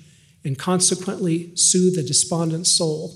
and 0.45 0.59
consequently 0.59 1.54
soothe 1.57 1.97
a 1.99 2.02
despondent 2.02 2.66
soul, 2.66 3.14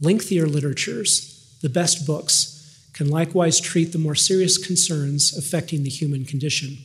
lengthier 0.00 0.46
literatures, 0.46 1.58
the 1.62 1.68
best 1.68 2.06
books, 2.06 2.50
can 2.92 3.08
likewise 3.08 3.60
treat 3.60 3.92
the 3.92 3.98
more 3.98 4.14
serious 4.14 4.56
concerns 4.56 5.36
affecting 5.36 5.82
the 5.82 5.90
human 5.90 6.24
condition. 6.24 6.78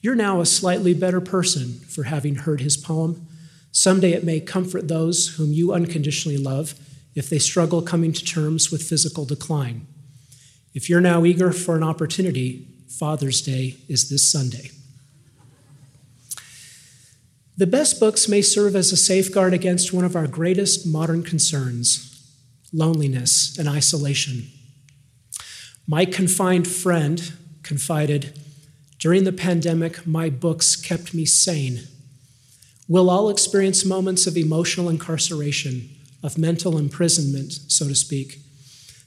You're 0.00 0.14
now 0.14 0.40
a 0.40 0.46
slightly 0.46 0.94
better 0.94 1.20
person 1.20 1.80
for 1.80 2.04
having 2.04 2.36
heard 2.36 2.60
his 2.60 2.76
poem 2.76 3.26
Someday 3.82 4.12
it 4.12 4.22
may 4.22 4.38
comfort 4.38 4.86
those 4.86 5.34
whom 5.34 5.52
you 5.52 5.72
unconditionally 5.72 6.38
love 6.38 6.74
if 7.16 7.28
they 7.28 7.40
struggle 7.40 7.82
coming 7.82 8.12
to 8.12 8.24
terms 8.24 8.70
with 8.70 8.88
physical 8.88 9.24
decline. 9.24 9.88
If 10.72 10.88
you're 10.88 11.00
now 11.00 11.24
eager 11.24 11.50
for 11.50 11.76
an 11.76 11.82
opportunity, 11.82 12.68
Father's 12.88 13.42
Day 13.42 13.78
is 13.88 14.08
this 14.08 14.24
Sunday. 14.24 14.70
The 17.56 17.66
best 17.66 17.98
books 17.98 18.28
may 18.28 18.40
serve 18.40 18.76
as 18.76 18.92
a 18.92 18.96
safeguard 18.96 19.52
against 19.52 19.92
one 19.92 20.04
of 20.04 20.14
our 20.14 20.28
greatest 20.28 20.86
modern 20.86 21.24
concerns 21.24 22.08
loneliness 22.72 23.58
and 23.58 23.68
isolation. 23.68 24.44
My 25.88 26.04
confined 26.04 26.68
friend 26.68 27.32
confided 27.64 28.38
During 29.00 29.24
the 29.24 29.32
pandemic, 29.32 30.06
my 30.06 30.30
books 30.30 30.76
kept 30.76 31.12
me 31.12 31.24
sane. 31.24 31.88
We'll 32.92 33.08
all 33.08 33.30
experience 33.30 33.86
moments 33.86 34.26
of 34.26 34.36
emotional 34.36 34.90
incarceration, 34.90 35.88
of 36.22 36.36
mental 36.36 36.76
imprisonment, 36.76 37.54
so 37.68 37.88
to 37.88 37.94
speak. 37.94 38.40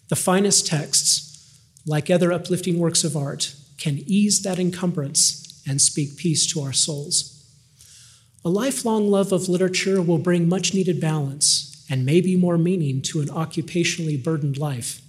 The 0.09 0.15
finest 0.15 0.65
texts, 0.65 1.61
like 1.85 2.09
other 2.09 2.33
uplifting 2.33 2.79
works 2.79 3.03
of 3.03 3.15
art, 3.15 3.53
can 3.77 4.01
ease 4.07 4.41
that 4.41 4.57
encumbrance 4.57 5.61
and 5.67 5.79
speak 5.79 6.17
peace 6.17 6.51
to 6.51 6.61
our 6.61 6.73
souls. 6.73 7.45
A 8.43 8.49
lifelong 8.49 9.11
love 9.11 9.31
of 9.31 9.49
literature 9.49 10.01
will 10.01 10.17
bring 10.17 10.49
much 10.49 10.73
needed 10.73 10.99
balance 10.99 11.85
and 11.87 12.07
maybe 12.07 12.35
more 12.35 12.57
meaning 12.57 13.03
to 13.03 13.21
an 13.21 13.27
occupationally 13.27 14.17
burdened 14.17 14.57
life. 14.57 14.99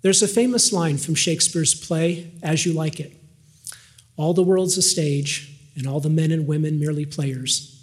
There's 0.00 0.22
a 0.22 0.28
famous 0.28 0.72
line 0.72 0.96
from 0.96 1.14
Shakespeare's 1.14 1.74
play, 1.74 2.32
As 2.42 2.64
You 2.64 2.72
Like 2.72 2.98
It 3.00 3.22
All 4.16 4.32
the 4.32 4.42
world's 4.42 4.78
a 4.78 4.82
stage, 4.82 5.50
and 5.76 5.86
all 5.86 6.00
the 6.00 6.08
men 6.08 6.32
and 6.32 6.46
women 6.46 6.80
merely 6.80 7.04
players 7.04 7.80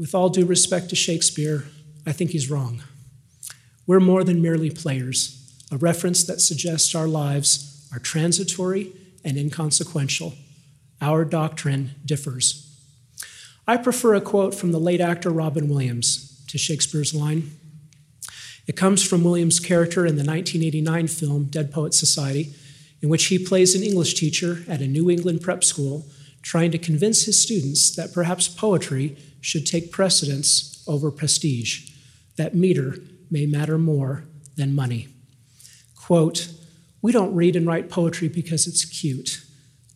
with 0.00 0.14
all 0.14 0.30
due 0.30 0.46
respect 0.46 0.88
to 0.88 0.96
Shakespeare, 0.96 1.64
I 2.06 2.12
think 2.12 2.30
he's 2.30 2.50
wrong. 2.50 2.82
We're 3.86 4.00
more 4.00 4.24
than 4.24 4.40
merely 4.40 4.70
players, 4.70 5.54
a 5.70 5.76
reference 5.76 6.24
that 6.24 6.40
suggests 6.40 6.94
our 6.94 7.06
lives 7.06 7.86
are 7.92 7.98
transitory 7.98 8.92
and 9.26 9.36
inconsequential. 9.36 10.32
Our 11.02 11.26
doctrine 11.26 11.90
differs. 12.06 12.66
I 13.68 13.76
prefer 13.76 14.14
a 14.14 14.22
quote 14.22 14.54
from 14.54 14.72
the 14.72 14.80
late 14.80 15.02
actor 15.02 15.28
Robin 15.28 15.68
Williams 15.68 16.42
to 16.48 16.56
Shakespeare's 16.56 17.14
line. 17.14 17.50
It 18.66 18.76
comes 18.76 19.06
from 19.06 19.22
Williams' 19.22 19.60
character 19.60 20.06
in 20.06 20.16
the 20.16 20.24
1989 20.24 21.08
film 21.08 21.44
Dead 21.44 21.70
Poets 21.70 21.98
Society, 21.98 22.54
in 23.02 23.10
which 23.10 23.26
he 23.26 23.38
plays 23.38 23.74
an 23.74 23.82
English 23.82 24.14
teacher 24.14 24.62
at 24.66 24.80
a 24.80 24.88
New 24.88 25.10
England 25.10 25.42
prep 25.42 25.62
school 25.62 26.06
trying 26.42 26.70
to 26.70 26.78
convince 26.78 27.24
his 27.24 27.40
students 27.40 27.94
that 27.96 28.14
perhaps 28.14 28.48
poetry 28.48 29.14
should 29.40 29.66
take 29.66 29.92
precedence 29.92 30.84
over 30.86 31.10
prestige, 31.10 31.90
that 32.36 32.54
meter 32.54 32.96
may 33.30 33.46
matter 33.46 33.78
more 33.78 34.24
than 34.56 34.74
money. 34.74 35.08
Quote, 35.96 36.48
we 37.02 37.12
don't 37.12 37.34
read 37.34 37.56
and 37.56 37.66
write 37.66 37.88
poetry 37.88 38.28
because 38.28 38.66
it's 38.66 38.84
cute. 38.84 39.42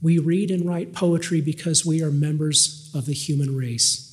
We 0.00 0.18
read 0.18 0.50
and 0.50 0.66
write 0.68 0.92
poetry 0.92 1.40
because 1.40 1.84
we 1.84 2.02
are 2.02 2.10
members 2.10 2.90
of 2.94 3.06
the 3.06 3.12
human 3.12 3.56
race. 3.56 4.10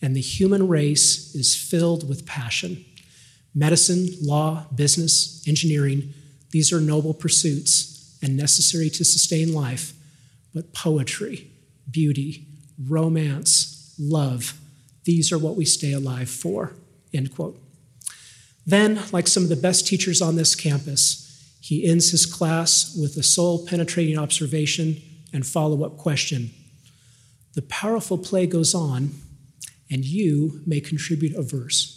And 0.00 0.14
the 0.14 0.20
human 0.20 0.68
race 0.68 1.34
is 1.34 1.54
filled 1.54 2.08
with 2.08 2.26
passion. 2.26 2.84
Medicine, 3.54 4.08
law, 4.22 4.66
business, 4.74 5.46
engineering, 5.48 6.14
these 6.50 6.72
are 6.72 6.80
noble 6.80 7.14
pursuits 7.14 8.18
and 8.22 8.36
necessary 8.36 8.90
to 8.90 9.04
sustain 9.04 9.52
life. 9.52 9.92
But 10.54 10.72
poetry, 10.72 11.50
beauty, 11.90 12.46
romance, 12.86 13.67
love, 13.98 14.58
these 15.04 15.32
are 15.32 15.38
what 15.38 15.56
we 15.56 15.64
stay 15.64 15.92
alive 15.92 16.28
for, 16.28 16.74
end 17.12 17.34
quote. 17.34 17.58
Then, 18.66 19.00
like 19.12 19.26
some 19.26 19.42
of 19.44 19.48
the 19.48 19.56
best 19.56 19.86
teachers 19.86 20.20
on 20.20 20.36
this 20.36 20.54
campus, 20.54 21.24
he 21.60 21.86
ends 21.86 22.10
his 22.10 22.26
class 22.26 22.96
with 22.98 23.16
a 23.16 23.22
soul 23.22 23.66
penetrating 23.66 24.18
observation 24.18 25.00
and 25.32 25.46
follow 25.46 25.84
up 25.84 25.96
question. 25.96 26.50
The 27.54 27.62
powerful 27.62 28.18
play 28.18 28.46
goes 28.46 28.74
on, 28.74 29.12
and 29.90 30.04
you 30.04 30.60
may 30.66 30.80
contribute 30.80 31.34
a 31.34 31.42
verse. 31.42 31.94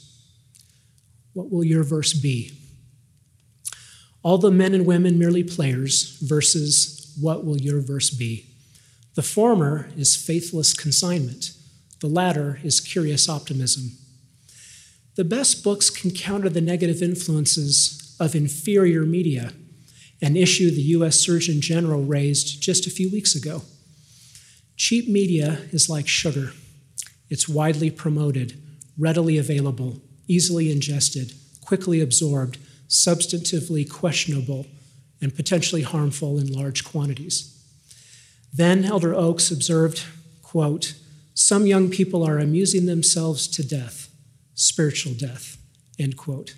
What 1.34 1.52
will 1.52 1.64
your 1.64 1.84
verse 1.84 2.14
be? 2.14 2.52
All 4.24 4.38
the 4.38 4.52
men 4.52 4.74
and 4.74 4.86
women 4.86 5.18
merely 5.18 5.44
players 5.44 6.18
versus 6.22 7.14
what 7.20 7.46
will 7.46 7.58
your 7.58 7.82
verse 7.82 8.10
be? 8.10 8.46
The 9.16 9.22
former 9.22 9.90
is 9.98 10.16
faithless 10.16 10.74
consignment. 10.74 11.52
The 12.02 12.08
latter 12.08 12.60
is 12.64 12.80
curious 12.80 13.30
optimism. 13.30 13.92
The 15.16 15.24
best 15.24 15.64
books 15.64 15.90
can 15.90 16.12
counter 16.12 16.50
the 16.50 16.62
negative 16.62 17.02
influences 17.02 18.16
of 18.20 18.36
inferior 18.36 19.04
media, 19.04 19.54
an 20.22 20.36
issue 20.36 20.70
the 20.70 20.82
U.S. 20.98 21.20
Surgeon 21.20 21.62
General 21.62 22.04
raised 22.04 22.62
just 22.62 22.86
a 22.86 22.92
few 22.92 23.10
weeks 23.10 23.36
ago. 23.36 23.62
Cheap 24.78 25.08
media 25.08 25.60
is 25.72 25.90
like 25.90 26.08
sugar 26.08 26.54
it's 27.30 27.48
widely 27.48 27.90
promoted, 27.90 28.62
readily 28.98 29.38
available, 29.38 30.02
easily 30.28 30.70
ingested, 30.70 31.34
quickly 31.62 32.02
absorbed, 32.02 32.58
substantively 32.90 33.90
questionable, 33.90 34.68
and 35.22 35.34
potentially 35.34 35.84
harmful 35.84 36.38
in 36.38 36.52
large 36.52 36.84
quantities. 36.84 37.58
Then 38.54 38.84
Elder 38.84 39.16
Oaks 39.16 39.50
observed, 39.50 40.04
quote, 40.42 40.94
some 41.42 41.66
young 41.66 41.90
people 41.90 42.24
are 42.24 42.38
amusing 42.38 42.86
themselves 42.86 43.48
to 43.48 43.68
death, 43.68 44.10
spiritual 44.54 45.14
death, 45.14 45.58
end 45.98 46.16
quote. 46.16 46.54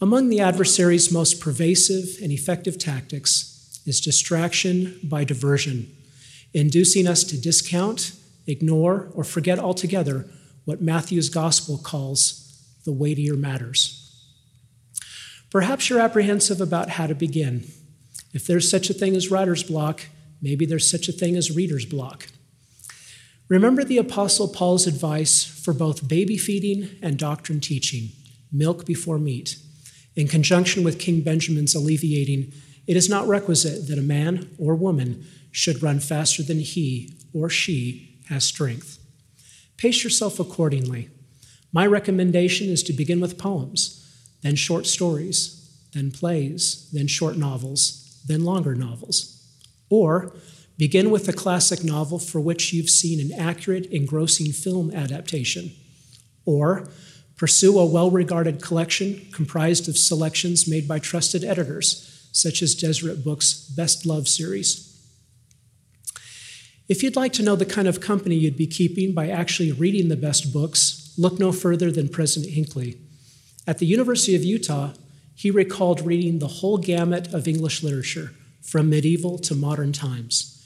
Among 0.00 0.28
the 0.28 0.40
adversary's 0.40 1.12
most 1.12 1.40
pervasive 1.40 2.20
and 2.20 2.32
effective 2.32 2.76
tactics 2.76 3.80
is 3.86 4.00
distraction 4.00 4.98
by 5.04 5.22
diversion, 5.22 5.94
inducing 6.52 7.06
us 7.06 7.22
to 7.24 7.40
discount, 7.40 8.12
ignore, 8.48 9.10
or 9.14 9.22
forget 9.22 9.60
altogether 9.60 10.26
what 10.64 10.82
Matthew's 10.82 11.28
gospel 11.28 11.78
calls 11.78 12.62
the 12.84 12.92
weightier 12.92 13.36
matters. 13.36 14.00
Perhaps 15.50 15.88
you're 15.88 16.00
apprehensive 16.00 16.60
about 16.60 16.90
how 16.90 17.06
to 17.06 17.14
begin. 17.14 17.64
If 18.32 18.46
there's 18.46 18.68
such 18.68 18.90
a 18.90 18.94
thing 18.94 19.14
as 19.14 19.30
writer's 19.30 19.62
block, 19.62 20.02
maybe 20.42 20.66
there's 20.66 20.90
such 20.90 21.08
a 21.08 21.12
thing 21.12 21.36
as 21.36 21.54
reader's 21.54 21.86
block. 21.86 22.26
Remember 23.54 23.84
the 23.84 23.98
Apostle 23.98 24.48
Paul's 24.48 24.88
advice 24.88 25.44
for 25.44 25.72
both 25.72 26.08
baby 26.08 26.36
feeding 26.36 26.88
and 27.00 27.16
doctrine 27.16 27.60
teaching 27.60 28.08
milk 28.50 28.84
before 28.84 29.16
meat. 29.16 29.58
In 30.16 30.26
conjunction 30.26 30.82
with 30.82 30.98
King 30.98 31.20
Benjamin's 31.20 31.72
alleviating, 31.72 32.52
it 32.88 32.96
is 32.96 33.08
not 33.08 33.28
requisite 33.28 33.86
that 33.86 33.96
a 33.96 34.02
man 34.02 34.50
or 34.58 34.74
woman 34.74 35.24
should 35.52 35.84
run 35.84 36.00
faster 36.00 36.42
than 36.42 36.58
he 36.58 37.14
or 37.32 37.48
she 37.48 38.18
has 38.28 38.42
strength. 38.42 38.98
Pace 39.76 40.02
yourself 40.02 40.40
accordingly. 40.40 41.08
My 41.72 41.86
recommendation 41.86 42.68
is 42.68 42.82
to 42.82 42.92
begin 42.92 43.20
with 43.20 43.38
poems, 43.38 44.04
then 44.42 44.56
short 44.56 44.84
stories, 44.84 45.70
then 45.92 46.10
plays, 46.10 46.90
then 46.92 47.06
short 47.06 47.36
novels, 47.36 48.20
then 48.26 48.42
longer 48.42 48.74
novels. 48.74 49.46
Or 49.90 50.34
begin 50.76 51.10
with 51.10 51.28
a 51.28 51.32
classic 51.32 51.84
novel 51.84 52.18
for 52.18 52.40
which 52.40 52.72
you've 52.72 52.90
seen 52.90 53.20
an 53.20 53.38
accurate, 53.38 53.86
engrossing 53.86 54.52
film 54.52 54.90
adaptation. 54.92 55.72
Or 56.44 56.88
pursue 57.36 57.78
a 57.78 57.86
well 57.86 58.10
regarded 58.10 58.62
collection 58.62 59.26
comprised 59.32 59.88
of 59.88 59.96
selections 59.96 60.68
made 60.68 60.86
by 60.86 60.98
trusted 60.98 61.44
editors, 61.44 62.28
such 62.32 62.62
as 62.62 62.74
Deseret 62.74 63.24
Books' 63.24 63.54
Best 63.54 64.04
Love 64.06 64.28
series. 64.28 64.90
If 66.86 67.02
you'd 67.02 67.16
like 67.16 67.32
to 67.34 67.42
know 67.42 67.56
the 67.56 67.64
kind 67.64 67.88
of 67.88 68.00
company 68.00 68.34
you'd 68.34 68.58
be 68.58 68.66
keeping 68.66 69.14
by 69.14 69.30
actually 69.30 69.72
reading 69.72 70.08
the 70.08 70.16
best 70.16 70.52
books, 70.52 71.14
look 71.16 71.38
no 71.38 71.50
further 71.50 71.90
than 71.90 72.08
President 72.08 72.52
Hinckley. 72.52 72.98
At 73.66 73.78
the 73.78 73.86
University 73.86 74.36
of 74.36 74.44
Utah, 74.44 74.92
he 75.34 75.50
recalled 75.50 76.02
reading 76.02 76.38
the 76.38 76.46
whole 76.46 76.76
gamut 76.76 77.32
of 77.32 77.48
English 77.48 77.82
literature, 77.82 78.32
from 78.60 78.90
medieval 78.90 79.38
to 79.38 79.54
modern 79.54 79.92
times. 79.92 80.63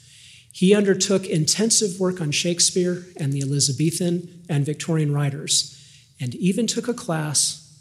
He 0.59 0.75
undertook 0.75 1.25
intensive 1.25 2.01
work 2.01 2.19
on 2.19 2.31
Shakespeare 2.31 3.05
and 3.15 3.31
the 3.31 3.39
Elizabethan 3.39 4.43
and 4.49 4.65
Victorian 4.65 5.13
writers, 5.13 5.81
and 6.19 6.35
even 6.35 6.67
took 6.67 6.89
a 6.89 6.93
class 6.93 7.79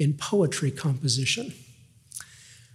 in 0.00 0.14
poetry 0.14 0.72
composition. 0.72 1.54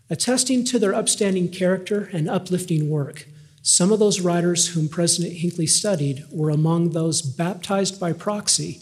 Attesting 0.10 0.64
to 0.64 0.80
their 0.80 0.96
upstanding 0.96 1.50
character 1.50 2.10
and 2.14 2.30
uplifting 2.30 2.90
work, 2.90 3.28
some 3.62 3.92
of 3.92 4.00
those 4.00 4.22
writers 4.22 4.70
whom 4.70 4.88
President 4.88 5.34
Hinckley 5.34 5.68
studied 5.68 6.24
were 6.32 6.50
among 6.50 6.92
those 6.92 7.22
baptized 7.22 8.00
by 8.00 8.14
proxy 8.14 8.80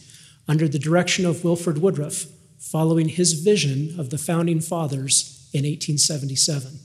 under 0.47 0.67
the 0.67 0.77
direction 0.77 1.25
of 1.25 1.43
Wilford 1.43 1.79
Woodruff, 1.79 2.27
following 2.59 3.09
his 3.09 3.33
vision 3.33 3.99
of 3.99 4.11
the 4.11 4.19
founding 4.19 4.59
fathers 4.59 5.49
in 5.53 5.63
1877. 5.63 6.81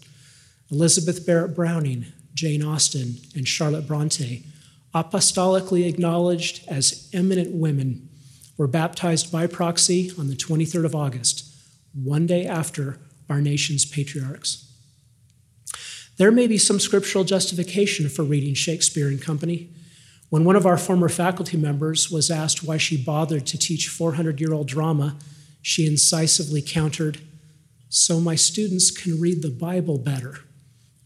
Elizabeth 0.70 1.26
Barrett 1.26 1.54
Browning, 1.54 2.06
Jane 2.36 2.62
Austen, 2.62 3.16
and 3.34 3.48
Charlotte 3.48 3.86
Bronte, 3.88 4.44
apostolically 4.94 5.88
acknowledged 5.88 6.62
as 6.68 7.08
eminent 7.12 7.50
women, 7.50 8.10
were 8.58 8.66
baptized 8.66 9.32
by 9.32 9.46
proxy 9.46 10.12
on 10.18 10.28
the 10.28 10.36
23rd 10.36 10.84
of 10.84 10.94
August, 10.94 11.50
one 11.94 12.26
day 12.26 12.46
after 12.46 12.98
our 13.30 13.40
nation's 13.40 13.86
patriarchs. 13.86 14.70
There 16.18 16.30
may 16.30 16.46
be 16.46 16.58
some 16.58 16.78
scriptural 16.78 17.24
justification 17.24 18.08
for 18.10 18.22
reading 18.22 18.54
Shakespeare 18.54 19.08
and 19.08 19.20
Company. 19.20 19.70
When 20.28 20.44
one 20.44 20.56
of 20.56 20.66
our 20.66 20.78
former 20.78 21.08
faculty 21.08 21.56
members 21.56 22.10
was 22.10 22.30
asked 22.30 22.62
why 22.62 22.76
she 22.76 23.02
bothered 23.02 23.46
to 23.46 23.58
teach 23.58 23.88
400 23.88 24.40
year 24.40 24.52
old 24.52 24.68
drama, 24.68 25.16
she 25.62 25.86
incisively 25.86 26.60
countered, 26.60 27.18
So 27.88 28.20
my 28.20 28.34
students 28.34 28.90
can 28.90 29.20
read 29.20 29.40
the 29.40 29.50
Bible 29.50 29.96
better, 29.98 30.40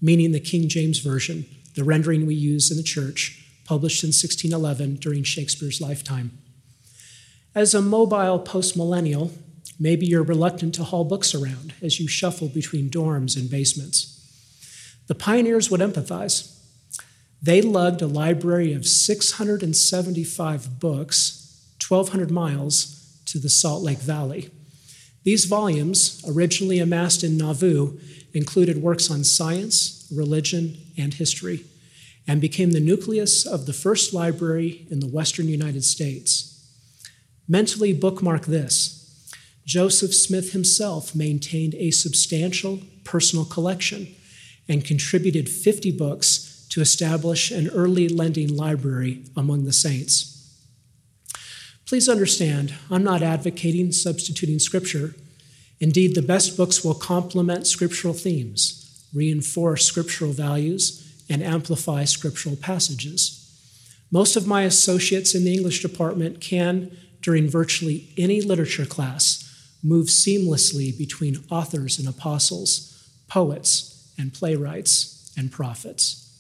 meaning 0.01 0.33
the 0.33 0.41
King 0.41 0.69
James 0.69 0.99
Version, 0.99 1.47
the 1.75 1.85
rendering 1.85 2.27
we 2.27 2.35
use 2.35 2.71
in 2.71 2.77
the 2.77 2.83
church, 2.83 3.47
published 3.65 4.03
in 4.03 4.09
1611 4.09 4.97
during 4.97 5.23
Shakespeare's 5.23 5.81
lifetime. 5.81 6.39
As 7.55 7.75
a 7.75 7.83
mobile 7.83 8.41
postmillennial, 8.41 9.31
maybe 9.79 10.07
you're 10.07 10.23
reluctant 10.23 10.75
to 10.75 10.85
haul 10.85 11.05
books 11.05 11.35
around 11.35 11.75
as 11.83 11.99
you 12.01 12.09
shuffle 12.09 12.49
between 12.49 12.91
dorms 12.91 13.37
and 13.37 13.51
basements. 13.51 14.17
The 15.07 15.15
pioneers 15.15 15.71
would 15.71 15.81
empathize. 15.81 16.57
They 17.43 17.63
lugged 17.63 18.03
a 18.03 18.07
library 18.07 18.73
of 18.73 18.87
675 18.87 20.79
books, 20.79 21.75
1,200 21.87 22.31
miles, 22.31 22.97
to 23.27 23.39
the 23.39 23.49
Salt 23.49 23.83
Lake 23.83 23.99
Valley. 23.99 24.51
These 25.23 25.45
volumes, 25.45 26.23
originally 26.27 26.79
amassed 26.79 27.23
in 27.23 27.37
Nauvoo, 27.37 27.99
included 28.33 28.83
works 28.83 29.11
on 29.11 29.25
science, 29.25 30.09
religion, 30.15 30.79
and 30.97 31.15
history, 31.15 31.65
and 32.27 32.41
became 32.41 32.71
the 32.71 32.81
nucleus 32.81 33.45
of 33.45 33.67
the 33.67 33.73
first 33.73 34.15
library 34.15 34.87
in 34.91 35.01
the 35.01 35.07
western 35.09 35.49
United 35.49 35.85
States. 35.85 36.65
Mentally 37.49 37.93
bookmark 37.93 38.47
this 38.47 38.97
Joseph 39.67 40.15
Smith 40.15 40.53
himself 40.53 41.15
maintained 41.15 41.75
a 41.75 41.91
substantial 41.91 42.81
personal 43.05 43.45
collection 43.45 44.15
and 44.69 44.85
contributed 44.85 45.49
50 45.49 45.91
books 45.93 46.67
to 46.71 46.81
establish 46.81 47.51
an 47.51 47.69
early 47.69 48.09
lending 48.09 48.57
library 48.57 49.25
among 49.37 49.65
the 49.65 49.73
saints. 49.73 50.40
Please 51.91 52.09
understand, 52.09 52.73
I'm 52.89 53.03
not 53.03 53.21
advocating 53.21 53.91
substituting 53.91 54.61
Scripture. 54.61 55.17
Indeed, 55.81 56.15
the 56.15 56.23
best 56.23 56.57
books 56.57 56.85
will 56.85 56.95
complement 56.95 57.67
scriptural 57.67 58.15
themes, 58.15 59.05
reinforce 59.13 59.87
scriptural 59.87 60.31
values, 60.31 61.05
and 61.29 61.43
amplify 61.43 62.05
scriptural 62.05 62.55
passages. 62.55 63.45
Most 64.13 64.37
of 64.37 64.47
my 64.47 64.63
associates 64.63 65.35
in 65.35 65.43
the 65.43 65.53
English 65.53 65.83
department 65.83 66.41
can, 66.41 66.97
during 67.23 67.51
virtually 67.51 68.11
any 68.17 68.41
literature 68.41 68.87
class, 68.87 69.43
move 69.83 70.07
seamlessly 70.07 70.97
between 70.97 71.43
authors 71.51 71.99
and 71.99 72.07
apostles, 72.07 73.11
poets 73.27 74.13
and 74.17 74.33
playwrights 74.33 75.33
and 75.37 75.51
prophets. 75.51 76.33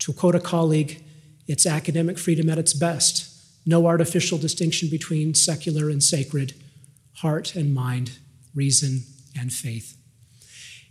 To 0.00 0.12
quote 0.12 0.34
a 0.34 0.38
colleague, 0.38 1.02
it's 1.48 1.64
academic 1.64 2.18
freedom 2.18 2.50
at 2.50 2.58
its 2.58 2.74
best. 2.74 3.31
No 3.64 3.86
artificial 3.86 4.38
distinction 4.38 4.88
between 4.88 5.34
secular 5.34 5.88
and 5.88 6.02
sacred, 6.02 6.54
heart 7.16 7.54
and 7.54 7.74
mind, 7.74 8.18
reason 8.54 9.04
and 9.38 9.52
faith. 9.52 9.96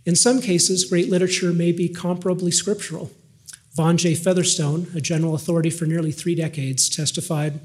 In 0.04 0.16
some 0.16 0.40
cases, 0.40 0.84
great 0.84 1.08
literature 1.08 1.52
may 1.52 1.72
be 1.72 1.88
comparably 1.88 2.52
scriptural. 2.52 3.10
Vaughn 3.74 3.96
J. 3.96 4.14
Featherstone, 4.14 4.88
a 4.94 5.00
general 5.00 5.34
authority 5.34 5.70
for 5.70 5.86
nearly 5.86 6.12
three 6.12 6.34
decades, 6.34 6.88
testified 6.88 7.60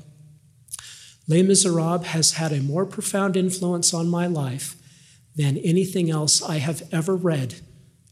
Les 1.28 1.44
Miserables 1.44 2.06
has 2.08 2.34
had 2.34 2.54
a 2.54 2.62
more 2.62 2.86
profound 2.86 3.36
influence 3.36 3.94
on 3.94 4.08
my 4.08 4.28
life 4.28 4.76
than 5.36 5.58
anything 5.58 6.10
else 6.10 6.42
I 6.42 6.58
have 6.58 6.84
ever 6.92 7.16
read 7.16 7.56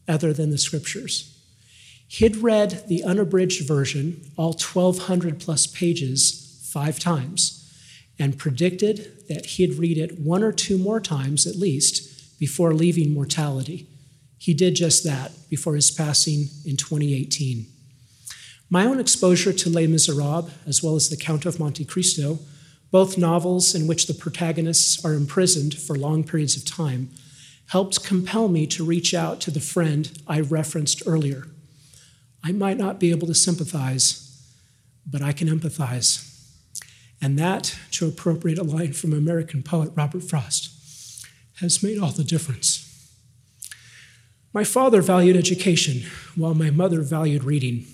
other 0.08 0.34
than 0.34 0.50
the 0.50 0.58
scriptures. 0.58 1.32
He'd 2.08 2.38
read 2.38 2.84
the 2.88 3.04
unabridged 3.04 3.66
version, 3.66 4.32
all 4.38 4.52
1,200 4.52 5.40
plus 5.40 5.66
pages, 5.66 6.45
five 6.76 7.00
times, 7.00 7.74
and 8.20 8.38
predicted 8.38 9.26
that 9.30 9.46
he'd 9.46 9.80
read 9.80 9.98
it 9.98 10.20
one 10.20 10.44
or 10.44 10.52
two 10.52 10.78
more 10.78 11.00
times 11.00 11.48
at 11.48 11.56
least 11.56 12.38
before 12.38 12.74
leaving 12.74 13.14
mortality. 13.14 13.88
He 14.38 14.54
did 14.54 14.76
just 14.76 15.02
that 15.06 15.32
before 15.50 15.76
his 15.76 15.90
passing 15.90 16.50
in 16.66 16.76
2018. 16.76 17.66
My 18.70 18.86
own 18.86 19.00
exposure 19.00 19.54
to 19.54 19.70
Les 19.70 19.88
Miserables, 19.88 20.52
as 20.68 20.84
well 20.84 20.96
as 20.96 21.08
The 21.08 21.16
Count 21.16 21.46
of 21.46 21.62
Monte 21.62 21.86
Cristo, 21.86 22.40
both 22.92 23.18
novels 23.18 23.74
in 23.74 23.88
which 23.88 24.08
the 24.08 24.14
protagonists 24.14 25.06
are 25.06 25.14
imprisoned 25.14 25.76
for 25.76 25.96
long 25.96 26.26
periods 26.26 26.58
of 26.58 26.66
time, 26.66 27.10
helped 27.68 28.04
compel 28.04 28.50
me 28.50 28.68
to 28.68 28.84
reach 28.84 29.14
out 29.14 29.40
to 29.42 29.50
the 29.50 29.62
friend 29.62 30.12
I 30.28 30.42
referenced 30.42 31.04
earlier. 31.06 31.48
I 32.44 32.52
might 32.52 32.78
not 32.78 33.00
be 33.00 33.12
able 33.12 33.28
to 33.28 33.34
sympathize, 33.34 34.46
but 35.10 35.22
I 35.22 35.32
can 35.32 35.48
empathize. 35.48 36.35
And 37.26 37.40
that, 37.40 37.76
to 37.94 38.08
appropriate 38.08 38.60
a 38.60 38.64
line 38.64 38.94
from 38.94 39.12
American 39.12 39.64
poet 39.64 39.92
Robert 39.96 40.22
Frost, 40.22 41.26
has 41.60 41.82
made 41.82 41.98
all 41.98 42.12
the 42.12 42.24
difference. 42.24 43.10
My 44.54 44.64
father 44.64 45.02
valued 45.02 45.36
education, 45.36 46.04
while 46.36 46.54
my 46.54 46.70
mother 46.70 47.02
valued 47.02 47.44
reading. 47.44 47.88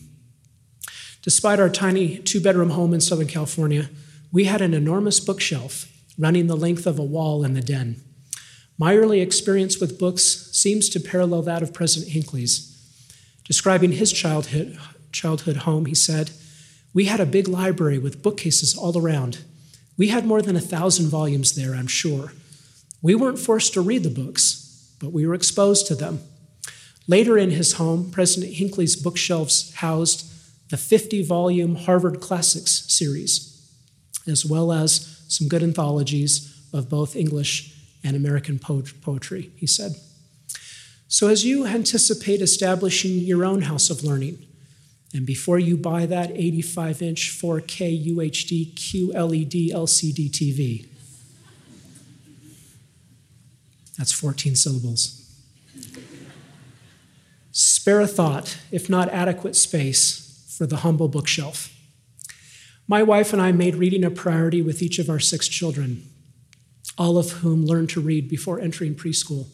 Despite 1.22 1.62
our 1.62 1.70
tiny 1.70 2.18
two 2.18 2.42
bedroom 2.42 2.72
home 2.72 2.94
in 2.94 3.00
Southern 3.00 3.28
California, 3.28 3.90
we 4.34 4.44
had 4.44 4.60
an 4.60 4.74
enormous 4.74 5.22
bookshelf 5.22 5.90
running 6.18 6.48
the 6.48 6.58
length 6.58 6.86
of 6.86 7.00
a 7.00 7.04
wall 7.04 7.46
in 7.46 7.54
the 7.54 7.62
den. 7.62 8.04
My 8.78 8.98
early 8.98 9.22
experience 9.22 9.80
with 9.80 9.98
books 9.98 10.50
seems 10.52 10.90
to 10.90 11.00
parallel 11.00 11.44
that 11.44 11.64
of 11.64 11.74
President 11.74 12.12
Hinckley's. 12.12 12.68
Describing 13.46 13.94
his 13.94 14.12
childhood, 14.12 14.78
childhood 15.14 15.56
home, 15.56 15.86
he 15.86 15.96
said, 15.96 16.32
We 16.94 17.06
had 17.06 17.20
a 17.20 17.26
big 17.26 17.48
library 17.48 17.98
with 17.98 18.22
bookcases 18.22 18.76
all 18.76 18.98
around. 18.98 19.40
We 19.98 20.10
had 20.10 20.26
more 20.26 20.42
than 20.42 20.56
a 20.56 20.62
thousand 20.62 21.08
volumes 21.08 21.56
there, 21.56 21.74
I'm 21.74 21.88
sure. 21.88 22.34
We 23.02 23.16
weren't 23.16 23.40
forced 23.40 23.74
to 23.74 23.82
read 23.82 24.04
the 24.04 24.10
books, 24.10 24.94
but 25.00 25.12
we 25.12 25.26
were 25.26 25.34
exposed 25.34 25.88
to 25.88 25.96
them. 25.96 26.22
Later 27.08 27.38
in 27.38 27.52
his 27.52 27.74
home, 27.74 28.12
President 28.12 28.54
Hinckley's 28.54 28.96
bookshelves 28.96 29.74
housed 29.76 30.28
the 30.70 30.78
50 30.78 31.24
volume 31.24 31.76
Harvard 31.76 32.22
Classics 32.22 32.86
series, 32.88 33.48
as 34.28 34.46
well 34.46 34.72
as 34.72 35.24
some 35.28 35.48
good 35.48 35.64
anthologies 35.64 36.58
of 36.74 36.90
both 36.90 37.16
English 37.16 37.76
and 38.04 38.16
American 38.16 38.60
poetry, 38.60 39.52
he 39.56 39.68
said. 39.68 39.96
So, 41.08 41.28
as 41.28 41.44
you 41.44 41.66
anticipate 41.66 42.42
establishing 42.42 43.12
your 43.12 43.44
own 43.44 43.64
house 43.64 43.90
of 43.90 44.04
learning, 44.04 44.46
and 45.14 45.26
before 45.26 45.60
you 45.60 45.76
buy 45.76 46.06
that 46.06 46.32
85 46.32 47.02
inch 47.02 47.38
4K 47.42 48.16
UHD 48.16 48.74
QLED 48.74 49.72
LCD 49.72 50.30
TV, 50.32 50.88
that's 53.98 54.14
14 54.14 54.56
syllables. 54.56 55.18
Spare 57.52 58.02
a 58.02 58.08
thought, 58.08 58.58
if 58.72 58.90
not 58.90 59.10
adequate 59.10 59.56
space, 59.56 60.56
for 60.58 60.66
the 60.66 60.78
humble 60.78 61.10
bookshelf. 61.10 61.74
My 62.88 63.04
wife 63.04 63.34
and 63.34 63.42
I 63.42 63.52
made 63.52 63.76
reading 63.76 64.04
a 64.04 64.12
priority 64.12 64.62
with 64.62 64.82
each 64.82 64.98
of 64.98 65.10
our 65.10 65.20
six 65.20 65.48
children, 65.48 66.08
all 66.98 67.18
of 67.18 67.32
whom 67.32 67.66
learned 67.66 67.90
to 67.90 68.02
read 68.02 68.30
before 68.30 68.60
entering 68.60 68.96
preschool. 68.96 69.48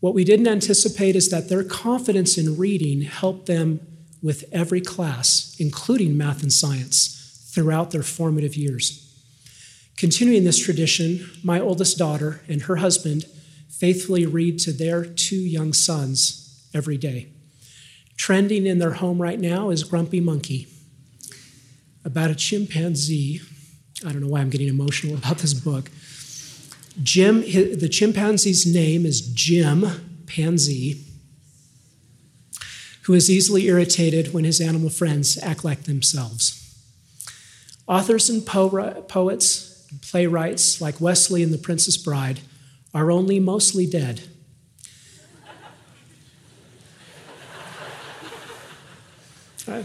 What 0.00 0.14
we 0.14 0.24
didn't 0.24 0.48
anticipate 0.48 1.16
is 1.16 1.30
that 1.30 1.48
their 1.48 1.64
confidence 1.64 2.36
in 2.36 2.56
reading 2.56 3.02
helped 3.02 3.46
them 3.46 3.80
with 4.26 4.44
every 4.50 4.80
class, 4.80 5.54
including 5.60 6.18
math 6.18 6.42
and 6.42 6.52
science, 6.52 7.48
throughout 7.54 7.92
their 7.92 8.02
formative 8.02 8.56
years. 8.56 9.04
Continuing 9.96 10.42
this 10.42 10.58
tradition, 10.58 11.30
my 11.44 11.60
oldest 11.60 11.96
daughter 11.96 12.40
and 12.48 12.62
her 12.62 12.76
husband 12.76 13.24
faithfully 13.70 14.26
read 14.26 14.58
to 14.58 14.72
their 14.72 15.04
two 15.04 15.36
young 15.36 15.72
sons 15.72 16.68
every 16.74 16.98
day. 16.98 17.28
Trending 18.16 18.66
in 18.66 18.80
their 18.80 18.94
home 18.94 19.22
right 19.22 19.38
now 19.38 19.70
is 19.70 19.84
Grumpy 19.84 20.18
Monkey, 20.18 20.66
about 22.04 22.30
a 22.30 22.34
chimpanzee. 22.34 23.40
I 24.04 24.10
don't 24.10 24.22
know 24.22 24.28
why 24.28 24.40
I'm 24.40 24.50
getting 24.50 24.68
emotional 24.68 25.14
about 25.18 25.38
this 25.38 25.54
book. 25.54 25.88
Jim, 27.00 27.42
the 27.42 27.88
chimpanzee's 27.88 28.66
name 28.66 29.06
is 29.06 29.20
Jim 29.20 29.82
Panzee, 30.24 31.05
who 33.06 33.14
is 33.14 33.30
easily 33.30 33.66
irritated 33.66 34.34
when 34.34 34.42
his 34.42 34.60
animal 34.60 34.90
friends 34.90 35.38
act 35.40 35.64
like 35.64 35.84
themselves. 35.84 36.62
Authors 37.86 38.28
and 38.28 38.44
po- 38.44 39.02
poets, 39.02 39.86
and 39.92 40.02
playwrights 40.02 40.80
like 40.80 41.00
Westley 41.00 41.44
and 41.44 41.54
the 41.54 41.58
Princess 41.58 41.96
Bride 41.96 42.40
are 42.92 43.12
only 43.12 43.38
mostly 43.38 43.86
dead. 43.86 44.22
I, 49.68 49.84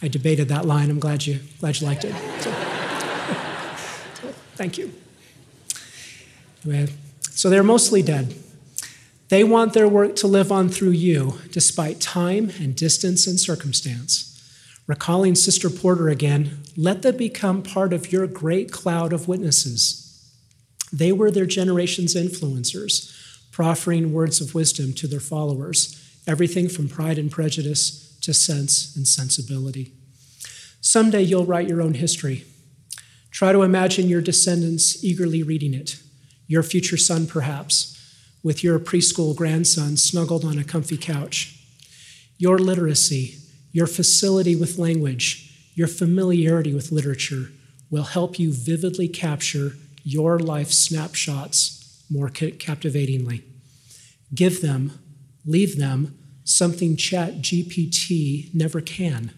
I 0.00 0.08
debated 0.08 0.48
that 0.48 0.64
line. 0.64 0.88
I'm 0.88 1.00
glad 1.00 1.26
you, 1.26 1.40
glad 1.60 1.78
you 1.78 1.86
liked 1.86 2.04
it. 2.04 2.14
So, 2.40 2.50
thank 4.56 4.78
you. 4.78 4.92
So 7.20 7.50
they're 7.50 7.62
mostly 7.62 8.00
dead. 8.00 8.34
They 9.28 9.44
want 9.44 9.74
their 9.74 9.88
work 9.88 10.16
to 10.16 10.26
live 10.26 10.50
on 10.50 10.68
through 10.68 10.90
you, 10.90 11.38
despite 11.50 12.00
time 12.00 12.50
and 12.58 12.74
distance 12.74 13.26
and 13.26 13.38
circumstance. 13.38 14.24
Recalling 14.86 15.34
Sister 15.34 15.68
Porter 15.68 16.08
again, 16.08 16.62
let 16.76 17.02
them 17.02 17.16
become 17.16 17.62
part 17.62 17.92
of 17.92 18.10
your 18.10 18.26
great 18.26 18.72
cloud 18.72 19.12
of 19.12 19.28
witnesses. 19.28 20.04
They 20.90 21.12
were 21.12 21.30
their 21.30 21.44
generation's 21.44 22.14
influencers, 22.14 23.14
proffering 23.52 24.14
words 24.14 24.40
of 24.40 24.54
wisdom 24.54 24.94
to 24.94 25.06
their 25.06 25.20
followers, 25.20 26.02
everything 26.26 26.70
from 26.70 26.88
pride 26.88 27.18
and 27.18 27.30
prejudice 27.30 28.16
to 28.22 28.32
sense 28.32 28.96
and 28.96 29.06
sensibility. 29.06 29.92
Someday 30.80 31.22
you'll 31.22 31.44
write 31.44 31.68
your 31.68 31.82
own 31.82 31.94
history. 31.94 32.44
Try 33.30 33.52
to 33.52 33.62
imagine 33.62 34.08
your 34.08 34.22
descendants 34.22 35.04
eagerly 35.04 35.42
reading 35.42 35.74
it 35.74 36.00
your 36.50 36.62
future 36.62 36.96
son 36.96 37.26
perhaps, 37.26 37.97
with 38.42 38.62
your 38.62 38.78
preschool 38.78 39.34
grandson 39.34 39.96
snuggled 39.96 40.44
on 40.44 40.58
a 40.58 40.64
comfy 40.64 40.96
couch. 40.96 41.58
Your 42.36 42.58
literacy, 42.58 43.36
your 43.72 43.86
facility 43.86 44.54
with 44.54 44.78
language, 44.78 45.70
your 45.74 45.88
familiarity 45.88 46.74
with 46.74 46.92
literature 46.92 47.50
will 47.90 48.04
help 48.04 48.38
you 48.38 48.52
vividly 48.52 49.08
capture 49.08 49.72
your 50.04 50.38
life 50.38 50.70
snapshots 50.70 52.04
more 52.10 52.28
captivatingly. 52.28 53.44
Give 54.34 54.60
them, 54.60 54.98
leave 55.44 55.78
them 55.78 56.18
something 56.44 56.96
Chat 56.96 57.42
GPT 57.42 58.52
never 58.54 58.80
can. 58.80 59.32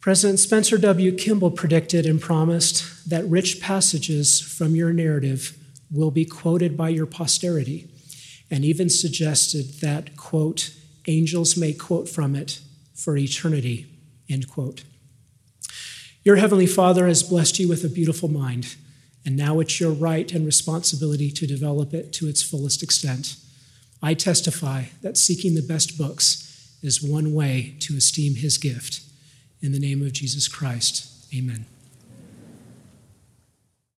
President 0.00 0.40
Spencer 0.40 0.78
W. 0.78 1.12
Kimball 1.12 1.50
predicted 1.50 2.06
and 2.06 2.20
promised 2.20 3.08
that 3.08 3.24
rich 3.26 3.60
passages 3.60 4.40
from 4.40 4.74
your 4.74 4.92
narrative 4.92 5.56
will 5.92 6.10
be 6.10 6.24
quoted 6.24 6.76
by 6.76 6.88
your 6.88 7.06
posterity, 7.06 7.88
and 8.50 8.64
even 8.64 8.88
suggested 8.88 9.80
that, 9.80 10.16
quote, 10.16 10.72
angels 11.06 11.56
may 11.56 11.72
quote 11.72 12.08
from 12.08 12.34
it 12.34 12.60
for 12.94 13.16
eternity, 13.16 13.86
end 14.28 14.48
quote. 14.48 14.84
Your 16.24 16.36
Heavenly 16.36 16.66
Father 16.66 17.06
has 17.08 17.22
blessed 17.22 17.58
you 17.58 17.68
with 17.68 17.84
a 17.84 17.88
beautiful 17.88 18.28
mind, 18.28 18.76
and 19.24 19.36
now 19.36 19.60
it's 19.60 19.80
your 19.80 19.90
right 19.92 20.30
and 20.32 20.46
responsibility 20.46 21.30
to 21.30 21.46
develop 21.46 21.92
it 21.94 22.12
to 22.14 22.28
its 22.28 22.42
fullest 22.42 22.82
extent. 22.82 23.36
I 24.02 24.14
testify 24.14 24.84
that 25.00 25.16
seeking 25.16 25.54
the 25.54 25.62
best 25.62 25.98
books 25.98 26.76
is 26.82 27.02
one 27.02 27.34
way 27.34 27.76
to 27.80 27.96
esteem 27.96 28.36
His 28.36 28.58
gift. 28.58 29.00
In 29.60 29.72
the 29.72 29.78
name 29.78 30.02
of 30.02 30.12
Jesus 30.12 30.48
Christ, 30.48 31.08
amen. 31.34 31.66